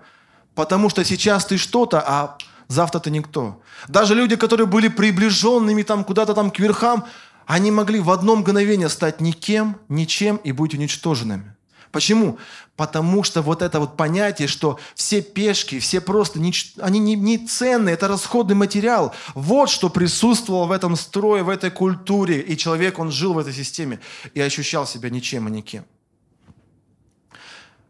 Потому 0.53 0.89
что 0.89 1.03
сейчас 1.03 1.43
ты 1.45 1.57
что-то, 1.57 2.03
а 2.05 2.37
завтра 2.67 2.99
ты 2.99 3.11
никто. 3.11 3.61
Даже 3.87 4.15
люди, 4.15 4.35
которые 4.35 4.67
были 4.67 4.87
приближенными 4.87 5.83
там 5.83 6.03
куда-то 6.03 6.33
там 6.33 6.51
к 6.51 6.59
верхам, 6.59 7.05
они 7.45 7.71
могли 7.71 7.99
в 7.99 8.11
одно 8.11 8.35
мгновение 8.35 8.89
стать 8.89 9.21
никем, 9.21 9.77
ничем 9.87 10.37
и 10.37 10.51
быть 10.51 10.73
уничтоженными. 10.73 11.55
Почему? 11.91 12.37
Потому 12.75 13.23
что 13.23 13.41
вот 13.41 13.61
это 13.61 13.79
вот 13.79 13.97
понятие, 13.97 14.47
что 14.47 14.79
все 14.93 15.21
пешки, 15.21 15.79
все 15.79 16.01
просто, 16.01 16.39
не, 16.39 16.53
они 16.79 16.99
не, 16.99 17.15
не 17.15 17.37
ценные, 17.37 17.93
это 17.93 18.07
расходный 18.07 18.55
материал. 18.55 19.15
Вот 19.33 19.69
что 19.69 19.89
присутствовало 19.89 20.65
в 20.65 20.71
этом 20.71 20.95
строе, 20.95 21.43
в 21.43 21.49
этой 21.49 21.71
культуре. 21.71 22.41
И 22.41 22.57
человек, 22.57 22.99
он 22.99 23.11
жил 23.11 23.33
в 23.33 23.39
этой 23.39 23.53
системе 23.53 23.99
и 24.33 24.41
ощущал 24.41 24.85
себя 24.85 25.09
ничем 25.09 25.47
и 25.47 25.51
никем. 25.51 25.85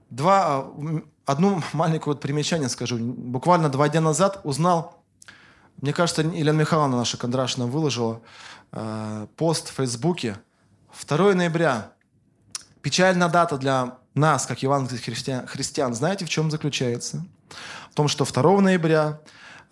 Два, 0.10 0.46
а, 0.46 1.02
одну 1.28 1.62
маленькое 1.74 2.14
вот 2.14 2.22
примечание 2.22 2.70
скажу. 2.70 2.98
Буквально 2.98 3.70
два 3.70 3.88
дня 3.90 4.02
назад 4.02 4.42
узнал, 4.44 5.04
мне 5.82 5.94
кажется, 5.94 6.24
Елена 6.24 6.58
Михайловна 6.58 6.98
наша 6.98 7.18
Кондрашина 7.18 7.68
выложила 7.68 8.22
э, 8.72 9.28
пост 9.36 9.70
в 9.70 9.74
Фейсбуке. 9.74 10.40
2 11.08 11.36
ноября. 11.36 11.92
Печальная 12.82 13.30
дата 13.30 13.58
для 13.58 13.98
нас, 14.16 14.48
как 14.48 14.64
евангельских 14.64 15.06
христиан, 15.06 15.46
христиан. 15.46 15.94
Знаете, 15.94 16.26
в 16.26 16.30
чем 16.30 16.50
заключается? 16.50 17.24
В 17.92 17.94
том, 17.94 18.08
что 18.08 18.26
2 18.26 18.62
ноября 18.62 19.20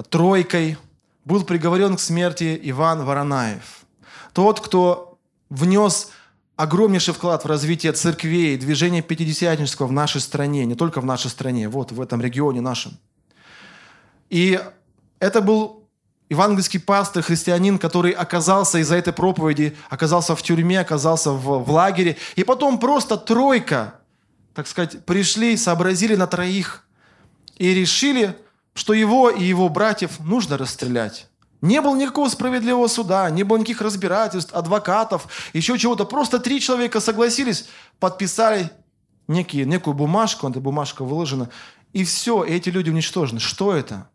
тройкой 0.10 0.78
был 1.24 1.44
приговорен 1.44 1.96
к 1.96 2.00
смерти 2.00 2.60
Иван 2.64 3.04
Воронаев. 3.04 3.86
Тот, 4.34 4.60
кто 4.60 5.18
внес 5.50 6.12
огромнейший 6.56 7.14
вклад 7.14 7.44
в 7.44 7.48
развитие 7.48 7.92
церквей, 7.92 8.58
движения 8.58 9.02
пятидесятнического 9.02 9.88
в 9.88 9.92
нашей 9.92 10.22
стране, 10.22 10.66
не 10.66 10.76
только 10.76 11.02
в 11.02 11.06
нашей 11.06 11.30
стране, 11.30 11.68
вот 11.70 11.92
в 11.92 12.00
этом 12.00 12.22
регионе 12.22 12.62
нашем. 12.62 12.98
И 14.30 14.60
это 15.20 15.42
был 15.42 15.84
евангельский 16.30 16.80
пастор, 16.80 17.24
христианин, 17.24 17.78
который 17.78 18.12
оказался 18.12 18.80
из-за 18.80 18.96
этой 18.96 19.14
проповеди, 19.14 19.76
оказался 19.90 20.36
в 20.36 20.42
тюрьме, 20.42 20.80
оказался 20.80 21.32
в, 21.32 21.64
в 21.64 21.72
лагере. 21.72 22.18
И 22.36 22.44
потом 22.44 22.80
просто 22.80 23.18
тройка, 23.18 23.96
так 24.54 24.68
сказать, 24.68 25.06
пришли, 25.06 25.58
сообразили 25.58 26.16
на 26.16 26.28
троих 26.28 26.86
и 27.58 27.74
решили, 27.74 28.36
что 28.74 28.94
его 28.94 29.30
и 29.30 29.44
его 29.44 29.70
братьев 29.70 30.20
нужно 30.20 30.58
расстрелять. 30.58 31.28
Не 31.66 31.82
было 31.82 31.96
никакого 31.96 32.30
справедливого 32.30 32.88
суда, 32.88 33.28
не 33.32 33.42
было 33.42 33.58
никаких 33.58 33.82
разбирательств, 33.82 34.54
адвокатов, 34.54 35.28
еще 35.52 35.80
чего-то. 35.80 36.06
Просто 36.06 36.38
три 36.38 36.62
человека 36.62 37.00
согласились, 37.00 37.68
подписали 38.00 38.70
некие, 39.28 39.66
некую 39.66 39.96
бумажку, 39.96 40.48
эта 40.48 40.60
бумажка 40.60 41.04
выложена, 41.04 41.50
и 41.92 42.04
все, 42.04 42.44
и 42.44 42.52
эти 42.52 42.70
люди 42.70 42.92
уничтожены. 42.92 43.40
Что 43.40 43.74
это? 43.74 44.08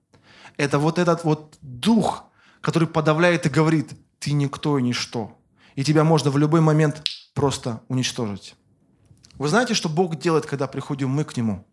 Это 0.59 0.79
вот 0.79 1.01
этот 1.01 1.25
вот 1.25 1.57
дух, 1.61 2.25
который 2.61 2.87
подавляет 2.87 3.47
и 3.47 3.49
говорит, 3.49 3.95
ты 4.21 4.31
никто 4.31 4.79
и 4.79 4.83
ничто. 4.83 5.37
И 5.75 5.83
тебя 5.83 6.05
можно 6.05 6.31
в 6.31 6.39
любой 6.39 6.61
момент 6.61 7.03
просто 7.35 7.81
уничтожить. 7.89 8.55
Вы 9.39 9.49
знаете, 9.49 9.75
что 9.75 9.89
Бог 9.89 10.17
делает, 10.21 10.47
когда 10.47 10.69
приходим 10.69 11.11
мы 11.11 11.25
к 11.25 11.37
Нему? 11.37 11.67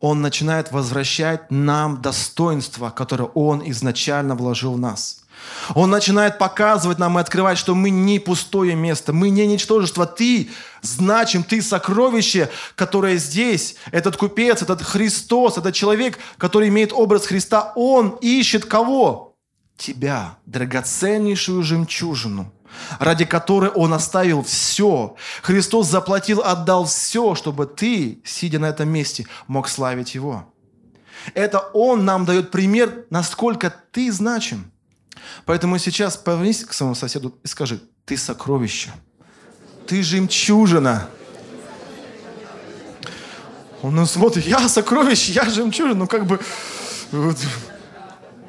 Он 0.00 0.22
начинает 0.22 0.72
возвращать 0.72 1.50
нам 1.50 2.00
достоинство, 2.00 2.90
которое 2.90 3.30
Он 3.34 3.62
изначально 3.70 4.34
вложил 4.34 4.72
в 4.72 4.78
нас. 4.78 5.18
Он 5.74 5.90
начинает 5.90 6.38
показывать 6.38 6.98
нам 6.98 7.18
и 7.18 7.20
открывать, 7.20 7.58
что 7.58 7.74
мы 7.74 7.90
не 7.90 8.18
пустое 8.18 8.74
место, 8.74 9.12
мы 9.12 9.30
не 9.30 9.46
ничтожество. 9.46 10.06
Ты 10.06 10.50
значим, 10.82 11.42
ты 11.42 11.62
сокровище, 11.62 12.50
которое 12.74 13.16
здесь. 13.16 13.76
Этот 13.90 14.16
купец, 14.16 14.62
этот 14.62 14.82
Христос, 14.82 15.58
этот 15.58 15.74
человек, 15.74 16.18
который 16.36 16.68
имеет 16.68 16.92
образ 16.92 17.26
Христа, 17.26 17.72
он 17.74 18.18
ищет 18.20 18.64
кого? 18.64 19.34
Тебя, 19.76 20.36
драгоценнейшую 20.46 21.62
жемчужину– 21.62 22.52
ради 22.98 23.24
которой 23.24 23.70
Он 23.70 23.92
оставил 23.94 24.42
все. 24.42 25.16
Христос 25.42 25.88
заплатил, 25.88 26.40
отдал 26.42 26.84
все, 26.86 27.34
чтобы 27.34 27.66
ты, 27.66 28.22
сидя 28.24 28.58
на 28.58 28.66
этом 28.66 28.88
месте, 28.88 29.26
мог 29.46 29.68
славить 29.68 30.14
Его. 30.14 30.52
Это 31.34 31.58
Он 31.72 32.04
нам 32.04 32.24
дает 32.24 32.50
пример, 32.50 33.04
насколько 33.10 33.72
ты 33.90 34.10
значим. 34.12 34.70
Поэтому 35.44 35.78
сейчас 35.78 36.16
повернись 36.16 36.64
к 36.64 36.72
своему 36.72 36.94
соседу 36.94 37.38
и 37.42 37.46
скажи, 37.46 37.80
ты 38.04 38.16
сокровище, 38.16 38.90
ты 39.86 40.02
жемчужина. 40.02 41.08
Он 43.82 44.06
смотрит, 44.06 44.46
я 44.46 44.68
сокровище, 44.68 45.32
я 45.32 45.48
жемчужина. 45.48 45.94
Ну 45.94 46.06
как 46.06 46.26
бы, 46.26 46.40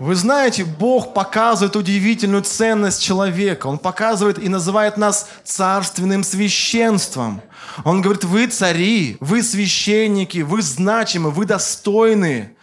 вы 0.02 0.16
знаете, 0.16 0.66
Бог 0.66 1.14
показывает 1.14 1.76
удивительную 1.76 2.42
ценность 2.42 3.04
человека. 3.04 3.68
Он 3.68 3.78
показывает 3.78 4.40
и 4.40 4.50
называет 4.50 4.98
нас 4.98 5.30
царственным 5.44 6.24
священством. 6.24 7.44
Он 7.84 8.02
говорит, 8.02 8.24
вы 8.24 8.48
цари, 8.48 9.18
вы 9.20 9.44
священники, 9.44 10.40
вы 10.40 10.64
значимы, 10.64 11.30
вы 11.30 11.46
достойны. 11.46 12.56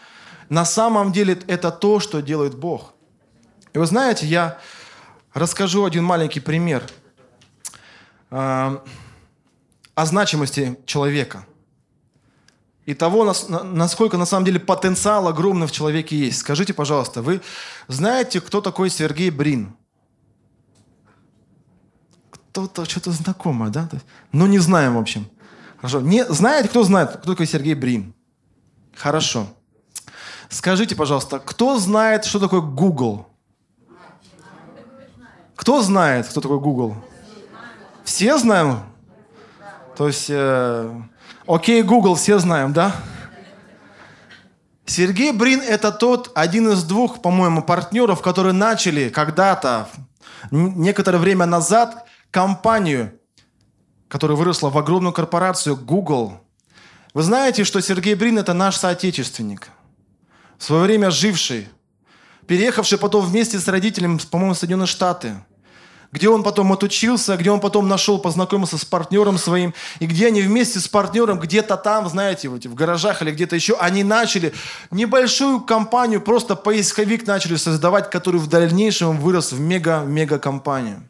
На 0.48 0.64
самом 0.64 1.12
деле 1.12 1.38
это 1.46 1.70
то, 1.70 2.00
что 2.00 2.22
делает 2.22 2.56
Бог. 2.56 2.92
И 3.72 3.78
вы 3.78 3.86
знаете, 3.86 4.26
я 4.26 4.58
расскажу 5.32 5.84
один 5.84 6.02
маленький 6.02 6.40
пример 6.40 6.82
э, 8.32 8.78
о 9.94 10.06
значимости 10.06 10.76
человека 10.86 11.46
и 12.88 12.94
того, 12.94 13.34
насколько 13.64 14.16
на 14.16 14.24
самом 14.24 14.46
деле 14.46 14.58
потенциал 14.58 15.28
огромный 15.28 15.66
в 15.66 15.70
человеке 15.70 16.16
есть. 16.16 16.38
Скажите, 16.38 16.72
пожалуйста, 16.72 17.20
вы 17.20 17.42
знаете, 17.86 18.40
кто 18.40 18.62
такой 18.62 18.88
Сергей 18.88 19.28
Брин? 19.28 19.76
Кто-то 22.30 22.86
что-то 22.86 23.10
знакомое, 23.10 23.68
да? 23.68 23.90
Ну, 24.32 24.46
не 24.46 24.58
знаем, 24.58 24.94
в 24.94 24.98
общем. 24.98 25.28
Хорошо. 25.76 26.00
Не, 26.00 26.24
знаете, 26.32 26.70
кто 26.70 26.82
знает, 26.82 27.10
кто 27.18 27.32
такой 27.32 27.46
Сергей 27.46 27.74
Брин? 27.74 28.14
Хорошо. 28.96 29.46
Скажите, 30.48 30.96
пожалуйста, 30.96 31.40
кто 31.40 31.78
знает, 31.78 32.24
что 32.24 32.40
такое 32.40 32.62
Google? 32.62 33.26
Кто 35.56 35.82
знает, 35.82 36.26
кто 36.26 36.40
такой 36.40 36.58
Google? 36.58 36.96
Все 38.02 38.38
знаем? 38.38 38.80
То 39.94 40.06
есть, 40.06 40.30
э, 40.30 41.02
окей, 41.48 41.82
Google, 41.82 42.14
все 42.14 42.38
знаем, 42.38 42.72
да? 42.72 42.94
Сергей 44.86 45.32
Брин– 45.32 45.60
это 45.68 45.90
тот, 45.90 46.30
один 46.34 46.70
из 46.70 46.84
двух, 46.84 47.20
по-моему, 47.20 47.62
партнеров, 47.62 48.22
которые 48.22 48.52
начали 48.52 49.08
когда-то, 49.08 49.88
некоторое 50.50 51.18
время 51.18 51.46
назад, 51.46 52.06
компанию, 52.30 53.12
которая 54.08 54.36
выросла 54.36 54.70
в 54.70 54.78
огромную 54.78 55.12
корпорацию 55.12 55.76
Google. 55.76 56.40
Вы 57.12 57.22
знаете, 57.22 57.64
что 57.64 57.80
Сергей 57.80 58.14
Брин– 58.14 58.38
это 58.38 58.54
наш 58.54 58.76
соотечественник, 58.76 59.68
в 60.56 60.64
свое 60.64 60.82
время 60.82 61.10
живший, 61.10 61.68
переехавший 62.46 62.98
потом 62.98 63.24
вместе 63.26 63.58
с 63.58 63.68
родителями, 63.68 64.18
по-моему, 64.30 64.54
в 64.54 64.58
Соединенные 64.58 64.86
Штаты– 64.86 65.42
где 66.10 66.28
он 66.28 66.42
потом 66.42 66.72
отучился, 66.72 67.36
где 67.36 67.50
он 67.50 67.60
потом 67.60 67.88
нашел, 67.88 68.18
познакомился 68.18 68.78
с 68.78 68.84
партнером 68.84 69.36
своим, 69.38 69.74
и 69.98 70.06
где 70.06 70.28
они 70.28 70.42
вместе 70.42 70.80
с 70.80 70.88
партнером 70.88 71.38
где-то 71.38 71.76
там, 71.76 72.08
знаете, 72.08 72.48
в 72.48 72.74
гаражах 72.74 73.22
или 73.22 73.30
где-то 73.30 73.54
еще, 73.54 73.76
они 73.78 74.04
начали 74.04 74.54
небольшую 74.90 75.60
компанию, 75.60 76.20
просто 76.20 76.56
поисковик 76.56 77.26
начали 77.26 77.56
создавать, 77.56 78.10
который 78.10 78.40
в 78.40 78.46
дальнейшем 78.46 79.18
вырос 79.18 79.52
в 79.52 79.60
мега-мега 79.60 80.38
компанию. 80.38 81.06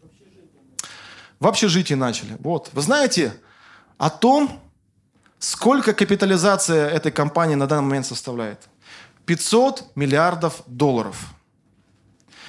В 1.38 1.46
общежитии 1.46 1.94
начали. 1.94 2.36
Вот. 2.40 2.70
Вы 2.72 2.82
знаете 2.82 3.32
о 3.96 4.10
том, 4.10 4.60
сколько 5.38 5.92
капитализация 5.92 6.88
этой 6.88 7.12
компании 7.12 7.54
на 7.54 7.68
данный 7.68 7.86
момент 7.86 8.06
составляет? 8.06 8.68
500 9.26 9.94
миллиардов 9.94 10.62
долларов. 10.66 11.16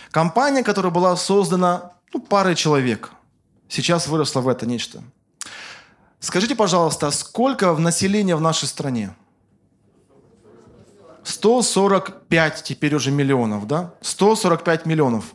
Компания, 0.09 0.63
которая 0.63 0.91
была 0.91 1.15
создана 1.15 1.91
ну, 2.13 2.21
парой 2.21 2.55
человек. 2.55 3.11
Сейчас 3.67 4.07
выросло 4.07 4.41
в 4.41 4.47
это 4.47 4.65
нечто. 4.65 5.03
Скажите, 6.19 6.55
пожалуйста, 6.55 7.11
сколько 7.11 7.73
в 7.73 7.79
населения 7.79 8.35
в 8.35 8.41
нашей 8.41 8.67
стране? 8.67 9.15
145 11.23 12.63
теперь 12.63 12.95
уже 12.95 13.11
миллионов, 13.11 13.67
да? 13.67 13.93
145 14.01 14.85
миллионов. 14.85 15.25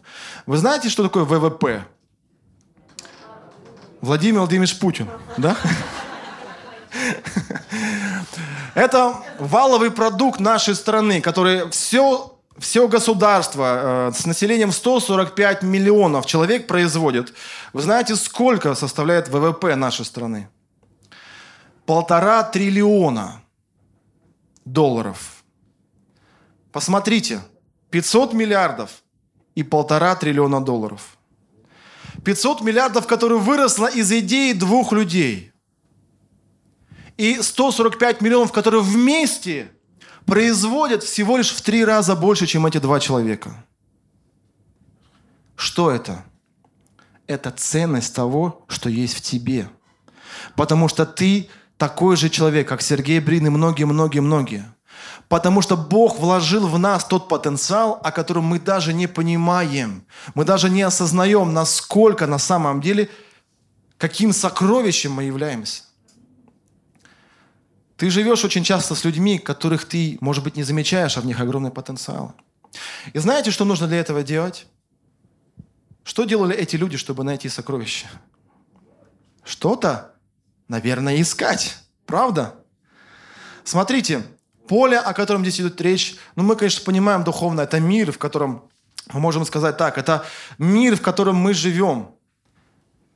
Вы 0.47 0.57
знаете, 0.57 0.89
что 0.89 1.05
такое 1.05 1.25
ВВП? 1.25 1.87
Владимир 4.01 4.41
Владимирович 4.41 4.79
Путин, 4.79 5.09
да? 5.39 5.57
Это 8.75 9.17
валовый 9.39 9.91
продукт 9.91 10.41
нашей 10.41 10.75
страны, 10.75 11.21
который 11.21 11.71
все 11.71 12.34
все 12.59 12.87
государство 12.89 14.09
э, 14.09 14.13
с 14.13 14.27
населением 14.27 14.71
145 14.73 15.63
миллионов 15.63 16.27
человек 16.27 16.67
производит. 16.67 17.35
Вы 17.73 17.83
знаете, 17.83 18.15
сколько 18.17 18.75
составляет 18.75 19.29
ВВП 19.29 19.75
нашей 19.75 20.05
страны? 20.05 20.49
Полтора 21.85 22.45
триллиона 22.45 23.43
долларов. 24.65 25.45
Посмотрите, 26.73 27.41
500 27.91 28.33
миллиардов 28.33 29.03
и 29.55 29.63
полтора 29.63 30.15
триллиона 30.15 30.65
долларов. 30.65 31.19
500 32.25 32.63
миллиардов, 32.63 33.07
которые 33.07 33.39
выросло 33.39 33.87
из 33.87 34.11
идеи 34.11 34.53
двух 34.53 34.93
людей. 34.93 35.53
И 37.17 37.41
145 37.41 38.21
миллионов, 38.21 38.53
которые 38.53 38.83
вместе 38.83 39.71
производят 40.27 41.03
всего 41.03 41.37
лишь 41.37 41.51
в 41.51 41.63
три 41.63 41.85
раза 41.85 42.17
больше, 42.17 42.47
чем 42.47 42.67
эти 42.67 42.79
два 42.79 43.01
человека. 43.01 43.65
Что 45.57 45.91
это? 45.91 46.25
Это 47.27 47.51
ценность 47.51 48.15
того, 48.15 48.65
что 48.69 48.89
есть 48.89 49.15
в 49.15 49.21
тебе. 49.21 49.69
Потому 50.57 50.89
что 50.89 51.07
ты 51.07 51.49
такой 51.77 52.17
же 52.17 52.29
человек, 52.29 52.69
как 52.69 52.83
Сергей 52.83 53.21
Брин 53.21 53.47
и 53.47 53.51
многие-многие-многие. 53.51 54.65
Потому 55.29 55.63
что 55.63 55.77
Бог 55.77 56.19
вложил 56.19 56.69
в 56.69 56.79
нас 56.79 57.05
тот 57.05 57.29
потенциал, 57.29 57.99
о 58.03 58.13
котором 58.13 58.45
мы 58.45 58.59
даже 58.59 58.93
не 58.93 59.07
понимаем. 59.07 60.05
Мы 60.35 60.45
даже 60.45 60.69
не 60.69 60.83
осознаем, 60.83 61.53
насколько 61.53 62.27
на 62.27 62.39
самом 62.39 62.81
деле, 62.81 63.09
каким 63.97 64.33
сокровищем 64.33 65.13
мы 65.13 65.25
являемся. 65.25 65.83
Ты 67.97 68.11
живешь 68.11 68.45
очень 68.45 68.65
часто 68.65 68.95
с 68.95 69.05
людьми, 69.05 69.39
которых 69.39 69.85
ты, 69.85 70.19
может 70.21 70.43
быть, 70.43 70.57
не 70.57 70.65
замечаешь, 70.65 71.17
а 71.17 71.21
в 71.21 71.27
них 71.27 71.41
огромный 71.41 71.71
потенциал. 71.71 72.35
И 73.13 73.19
знаете, 73.19 73.51
что 73.51 73.65
нужно 73.65 73.87
для 73.87 73.99
этого 73.99 74.23
делать? 74.23 74.67
Что 76.03 76.25
делали 76.25 76.57
эти 76.57 76.77
люди, 76.77 76.97
чтобы 76.97 77.23
найти 77.23 77.49
сокровища? 77.49 78.09
Что-то, 79.45 80.15
наверное, 80.69 81.21
искать. 81.21 81.79
Правда? 82.05 82.55
Смотрите, 83.63 84.23
поле, 84.67 84.99
о 84.99 85.13
котором 85.15 85.43
здесь 85.43 85.61
идет 85.61 85.81
речь, 85.81 86.17
ну, 86.37 86.43
мы, 86.43 86.57
конечно, 86.57 86.85
понимаем 86.85 87.25
духовно, 87.25 87.61
это 87.61 87.81
мир, 87.81 88.13
в 88.13 88.19
котором, 88.19 88.69
мы 89.13 89.21
можем 89.21 89.45
сказать 89.45 89.77
так, 89.77 89.99
это 89.99 90.25
мир, 90.59 90.97
в 90.97 91.01
котором 91.01 91.37
мы 91.37 91.55
живем. 91.55 92.15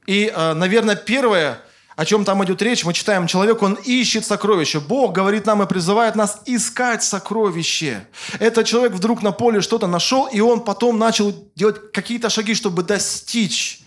И, 0.07 0.33
э, 0.35 0.55
наверное, 0.55 0.97
первое, 0.97 1.61
о 1.99 2.05
чем 2.05 2.25
там 2.25 2.45
идет 2.45 2.63
речь, 2.63 2.85
мы 2.85 2.95
читаем, 2.95 3.27
человек, 3.27 3.61
он 3.61 3.75
ищет 3.75 4.25
сокровище. 4.25 4.79
Бог 4.79 5.13
говорит 5.13 5.47
нам 5.47 5.65
и 5.65 5.67
призывает 5.67 6.15
нас 6.15 6.41
искать 6.47 7.03
сокровище. 7.03 8.07
Этот 8.39 8.69
человек 8.69 8.93
вдруг 8.93 9.21
на 9.21 9.33
поле 9.33 9.61
что-то 9.61 9.89
нашел, 9.89 10.29
и 10.29 10.39
он 10.39 10.63
потом 10.63 10.97
начал 10.97 11.35
делать 11.57 11.91
какие-то 11.91 12.31
шаги, 12.31 12.55
чтобы 12.55 12.85
достичь, 12.85 13.81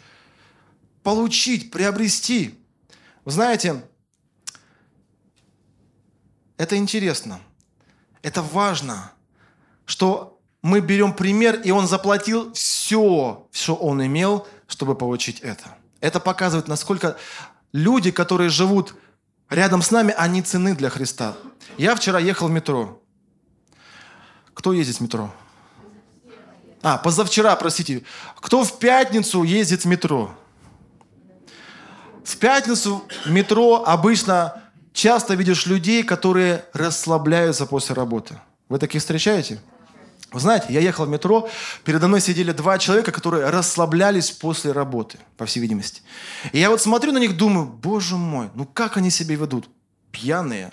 получить, 1.03 1.71
приобрести. 1.71 2.59
Вы 3.23 3.31
знаете, 3.31 3.81
это 6.57 6.75
интересно, 6.75 7.39
это 8.23 8.41
важно, 8.41 9.13
что 9.85 10.37
мы 10.61 10.81
берем 10.81 11.13
пример, 11.13 11.61
и 11.61 11.71
он 11.71 11.87
заплатил 11.87 12.51
все, 12.51 13.47
что 13.53 13.75
он 13.75 14.05
имел, 14.05 14.45
чтобы 14.67 14.95
получить 14.95 15.39
это. 15.39 15.77
Это 16.01 16.19
показывает, 16.19 16.67
насколько 16.67 17.15
люди, 17.73 18.11
которые 18.11 18.49
живут 18.49 18.95
рядом 19.49 19.81
с 19.81 19.91
нами, 19.91 20.13
они 20.17 20.41
цены 20.41 20.75
для 20.75 20.89
Христа. 20.89 21.35
Я 21.77 21.95
вчера 21.95 22.19
ехал 22.19 22.47
в 22.47 22.51
метро. 22.51 23.01
Кто 24.53 24.73
ездит 24.73 24.97
в 24.97 25.01
метро? 25.01 25.33
А, 26.83 26.97
позавчера, 26.97 27.55
простите. 27.55 28.03
Кто 28.37 28.63
в 28.63 28.79
пятницу 28.79 29.43
ездит 29.43 29.83
в 29.83 29.85
метро? 29.85 30.35
В 32.23 32.37
пятницу 32.37 33.03
в 33.25 33.31
метро 33.31 33.83
обычно 33.85 34.61
часто 34.93 35.35
видишь 35.35 35.65
людей, 35.65 36.03
которые 36.03 36.65
расслабляются 36.73 37.65
после 37.65 37.95
работы. 37.95 38.39
Вы 38.69 38.79
таких 38.79 39.01
встречаете? 39.01 39.59
Вы 40.31 40.39
знаете, 40.39 40.67
я 40.69 40.79
ехал 40.79 41.05
в 41.05 41.09
метро, 41.09 41.49
передо 41.83 42.07
мной 42.07 42.21
сидели 42.21 42.53
два 42.53 42.77
человека, 42.77 43.11
которые 43.11 43.49
расслаблялись 43.49 44.31
после 44.31 44.71
работы, 44.71 45.17
по 45.35 45.45
всей 45.45 45.59
видимости. 45.59 46.01
И 46.53 46.59
я 46.59 46.69
вот 46.69 46.81
смотрю 46.81 47.11
на 47.11 47.17
них, 47.17 47.35
думаю, 47.35 47.65
боже 47.65 48.15
мой, 48.15 48.49
ну 48.55 48.65
как 48.65 48.95
они 48.95 49.09
себя 49.09 49.35
ведут? 49.35 49.69
Пьяные, 50.11 50.71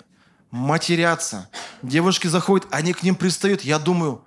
матерятся. 0.49 1.49
Девушки 1.81 2.27
заходят, 2.27 2.67
они 2.71 2.93
к 2.93 3.03
ним 3.03 3.15
пристают. 3.15 3.61
Я 3.61 3.79
думаю, 3.79 4.23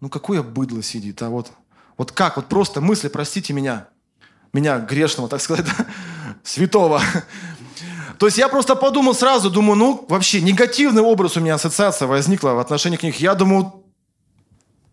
ну 0.00 0.08
какое 0.08 0.42
быдло 0.42 0.82
сидит, 0.82 1.20
а 1.20 1.28
вот, 1.28 1.52
вот 1.98 2.12
как, 2.12 2.36
вот 2.36 2.46
просто 2.46 2.80
мысли, 2.80 3.08
простите 3.08 3.52
меня, 3.52 3.88
меня 4.54 4.78
грешного, 4.78 5.28
так 5.28 5.42
сказать, 5.42 5.66
святого. 6.42 7.02
То 8.18 8.26
есть 8.26 8.38
я 8.38 8.48
просто 8.48 8.76
подумал 8.76 9.14
сразу, 9.14 9.50
думаю, 9.50 9.76
ну 9.76 10.06
вообще 10.08 10.40
негативный 10.40 11.02
образ 11.02 11.36
у 11.36 11.40
меня 11.40 11.54
ассоциация 11.54 12.08
возникла 12.08 12.50
в 12.50 12.58
отношении 12.58 12.96
к 12.96 13.02
них. 13.02 13.20
Я 13.20 13.34
думаю, 13.34 13.79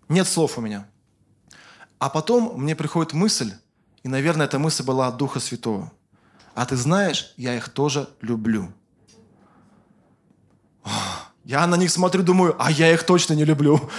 нет 0.10 0.28
слов 0.28 0.58
у 0.58 0.62
меня. 0.62 0.88
А 2.00 2.10
потом 2.10 2.54
мне 2.62 2.76
приходит 2.76 3.13
мысль, 3.13 3.54
и, 4.04 4.08
наверное, 4.08 4.46
эта 4.46 4.60
мысль 4.60 4.84
была 4.84 5.08
от 5.08 5.17
Духа 5.17 5.39
Святого. 5.39 5.91
А 6.54 6.65
ты 6.65 6.76
знаешь, 6.76 7.34
я 7.38 7.56
их 7.56 7.70
тоже 7.70 8.10
люблю. 8.22 8.72
Я 11.43 11.65
на 11.67 11.76
них 11.76 11.91
смотрю, 11.91 12.24
думаю, 12.24 12.56
а 12.60 12.72
я 12.72 12.91
их 12.93 13.04
точно 13.04 13.34
не 13.34 13.46
люблю. 13.46 13.89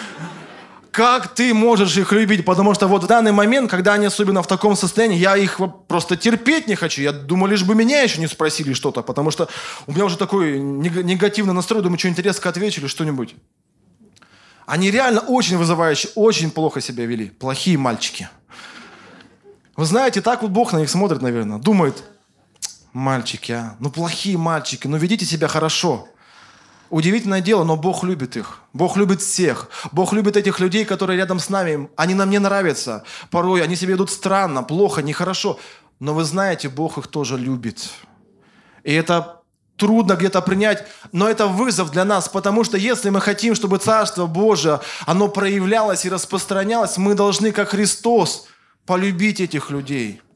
Как 0.90 1.35
ты 1.35 1.55
можешь 1.55 1.97
их 1.97 2.12
любить? 2.12 2.44
Потому 2.44 2.75
что 2.75 2.88
вот 2.88 3.05
в 3.05 3.07
данный 3.07 3.31
момент, 3.31 3.71
когда 3.71 3.94
они 3.94 4.07
особенно 4.07 4.42
в 4.42 4.47
таком 4.47 4.75
состоянии, 4.75 5.16
я 5.16 5.37
их 5.37 5.61
просто 5.87 6.16
терпеть 6.16 6.66
не 6.66 6.75
хочу. 6.75 7.03
Я 7.03 7.12
думаю, 7.12 7.53
лишь 7.53 7.62
бы 7.62 7.75
меня 7.75 8.03
еще 8.03 8.21
не 8.21 8.27
спросили 8.27 8.73
что-то, 8.73 9.03
потому 9.03 9.31
что 9.31 9.49
у 9.87 9.92
меня 9.92 10.07
уже 10.07 10.16
такой 10.16 10.59
негативный 10.59 11.55
настрой, 11.55 11.83
думаю, 11.83 11.99
что 11.99 12.09
интересно 12.09 12.51
отвечу 12.51 12.81
или 12.81 12.88
что-нибудь. 12.88 13.35
Они 14.69 14.91
реально 14.91 15.21
очень 15.21 15.57
вызывающие, 15.57 16.13
очень 16.15 16.51
плохо 16.51 16.83
себя 16.83 17.07
вели. 17.07 17.31
Плохие 17.31 17.79
мальчики. 17.79 18.29
Вы 19.77 19.87
знаете, 19.87 20.21
так 20.21 20.43
вот 20.43 20.51
Бог 20.51 20.75
на 20.75 20.77
них 20.77 20.91
смотрит, 20.91 21.23
наверное. 21.23 21.57
Думает, 21.57 22.05
мальчики, 22.93 23.53
а, 23.53 23.77
ну 23.81 23.91
плохие 23.91 24.37
мальчики, 24.37 24.87
ну 24.87 24.99
ведите 24.99 25.25
себя 25.25 25.49
хорошо. 25.49 26.07
Удивительное 26.91 27.41
дело, 27.41 27.65
но 27.65 27.79
Бог 27.79 28.05
любит 28.05 28.37
их. 28.37 28.61
Бог 28.75 28.99
любит 28.99 29.23
всех. 29.23 29.71
Бог 29.91 30.13
любит 30.13 30.37
этих 30.37 30.61
людей, 30.61 30.85
которые 30.85 31.17
рядом 31.17 31.39
с 31.39 31.49
нами. 31.49 31.89
Они 31.97 32.13
нам 32.13 32.29
не 32.29 32.39
нравятся. 32.39 33.05
Порой 33.31 33.63
они 33.63 33.75
себя 33.75 33.95
ведут 33.95 34.11
странно, 34.11 34.63
плохо, 34.63 35.01
нехорошо. 35.01 35.59
Но 35.99 36.13
вы 36.13 36.25
знаете, 36.25 36.69
Бог 36.69 36.99
их 36.99 37.07
тоже 37.07 37.39
любит. 37.39 37.89
И 38.85 38.93
это 38.93 39.38
трудно 39.79 40.14
где-то 40.14 40.43
принять, 40.43 40.87
но 41.12 41.29
это 41.29 41.47
вызов 41.47 41.91
для 41.91 42.05
нас, 42.05 42.29
потому 42.29 42.64
что 42.64 42.77
если 42.77 43.09
мы 43.09 43.21
хотим, 43.23 43.55
чтобы 43.55 43.79
Царство 43.79 44.27
Божие, 44.27 44.81
оно 45.07 45.29
проявлялось 45.29 46.05
и 46.05 46.11
распространялось, 46.11 46.99
мы 46.99 47.14
должны, 47.14 47.53
как 47.53 47.71
Христос, 47.71 48.47
полюбить 48.85 49.41
этих 49.41 49.71
людей– 49.71 50.21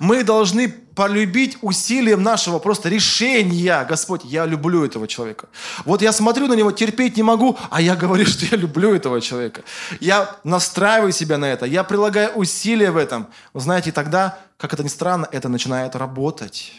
мы 0.00 0.22
должны 0.22 0.68
полюбить 0.68 1.58
усилием 1.62 2.22
нашего 2.22 2.58
просто 2.58 2.88
решения. 2.88 3.84
Господь, 3.88 4.22
я 4.24 4.46
люблю 4.46 4.84
этого 4.84 5.06
человека. 5.06 5.48
Вот 5.84 6.02
я 6.02 6.12
смотрю 6.12 6.46
на 6.48 6.54
него, 6.54 6.72
терпеть 6.72 7.16
не 7.16 7.22
могу, 7.22 7.56
а 7.70 7.80
я 7.80 7.96
говорю, 7.96 8.26
что 8.26 8.46
я 8.46 8.56
люблю 8.56 8.94
этого 8.94 9.20
человека. 9.20 9.62
Я 10.00 10.36
настраиваю 10.44 11.12
себя 11.12 11.38
на 11.38 11.46
это, 11.46 11.66
я 11.66 11.84
прилагаю 11.84 12.32
усилия 12.32 12.90
в 12.90 12.96
этом. 12.96 13.28
Вы 13.52 13.60
знаете, 13.60 13.92
тогда, 13.92 14.38
как 14.56 14.72
это 14.74 14.82
ни 14.84 14.88
странно, 14.88 15.28
это 15.30 15.48
начинает 15.48 15.96
работать. 15.96 16.72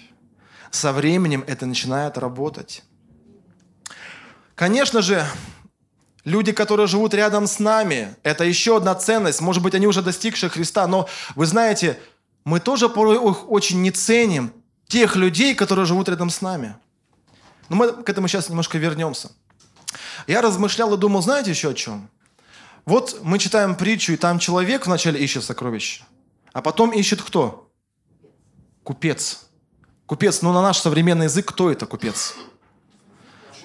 Со 0.71 0.93
временем 0.93 1.43
это 1.47 1.65
начинает 1.65 2.17
работать. 2.17 2.83
Конечно 4.55 5.01
же, 5.01 5.25
Люди, 6.25 6.51
которые 6.51 6.85
живут 6.85 7.13
рядом 7.13 7.47
с 7.47 7.59
нами, 7.59 8.15
это 8.23 8.43
еще 8.43 8.77
одна 8.77 8.93
ценность. 8.93 9.41
Может 9.41 9.63
быть, 9.63 9.73
они 9.73 9.87
уже 9.87 10.01
достигшие 10.01 10.49
Христа, 10.49 10.85
но 10.85 11.07
вы 11.35 11.45
знаете, 11.45 11.97
мы 12.43 12.59
тоже 12.59 12.89
порой 12.89 13.17
очень 13.17 13.81
не 13.81 13.89
ценим, 13.89 14.53
тех 14.87 15.15
людей, 15.15 15.55
которые 15.55 15.85
живут 15.85 16.09
рядом 16.09 16.29
с 16.29 16.41
нами. 16.41 16.75
Но 17.69 17.77
мы 17.77 18.03
к 18.03 18.09
этому 18.09 18.27
сейчас 18.27 18.49
немножко 18.49 18.77
вернемся. 18.77 19.31
Я 20.27 20.41
размышлял 20.41 20.93
и 20.93 20.97
думал, 20.97 21.21
знаете 21.21 21.51
еще 21.51 21.69
о 21.69 21.73
чем? 21.73 22.09
Вот 22.85 23.19
мы 23.23 23.39
читаем 23.39 23.75
притчу, 23.75 24.13
и 24.13 24.17
там 24.17 24.39
человек 24.39 24.87
вначале 24.87 25.19
ищет 25.19 25.43
сокровища, 25.43 26.03
а 26.53 26.61
потом 26.61 26.91
ищет 26.91 27.21
кто? 27.21 27.71
Купец. 28.83 29.48
Купец, 30.09 30.41
ну 30.41 30.51
на 30.51 30.63
наш 30.63 30.79
современный 30.79 31.25
язык, 31.25 31.45
кто 31.45 31.69
это 31.69 31.85
купец? 31.85 32.33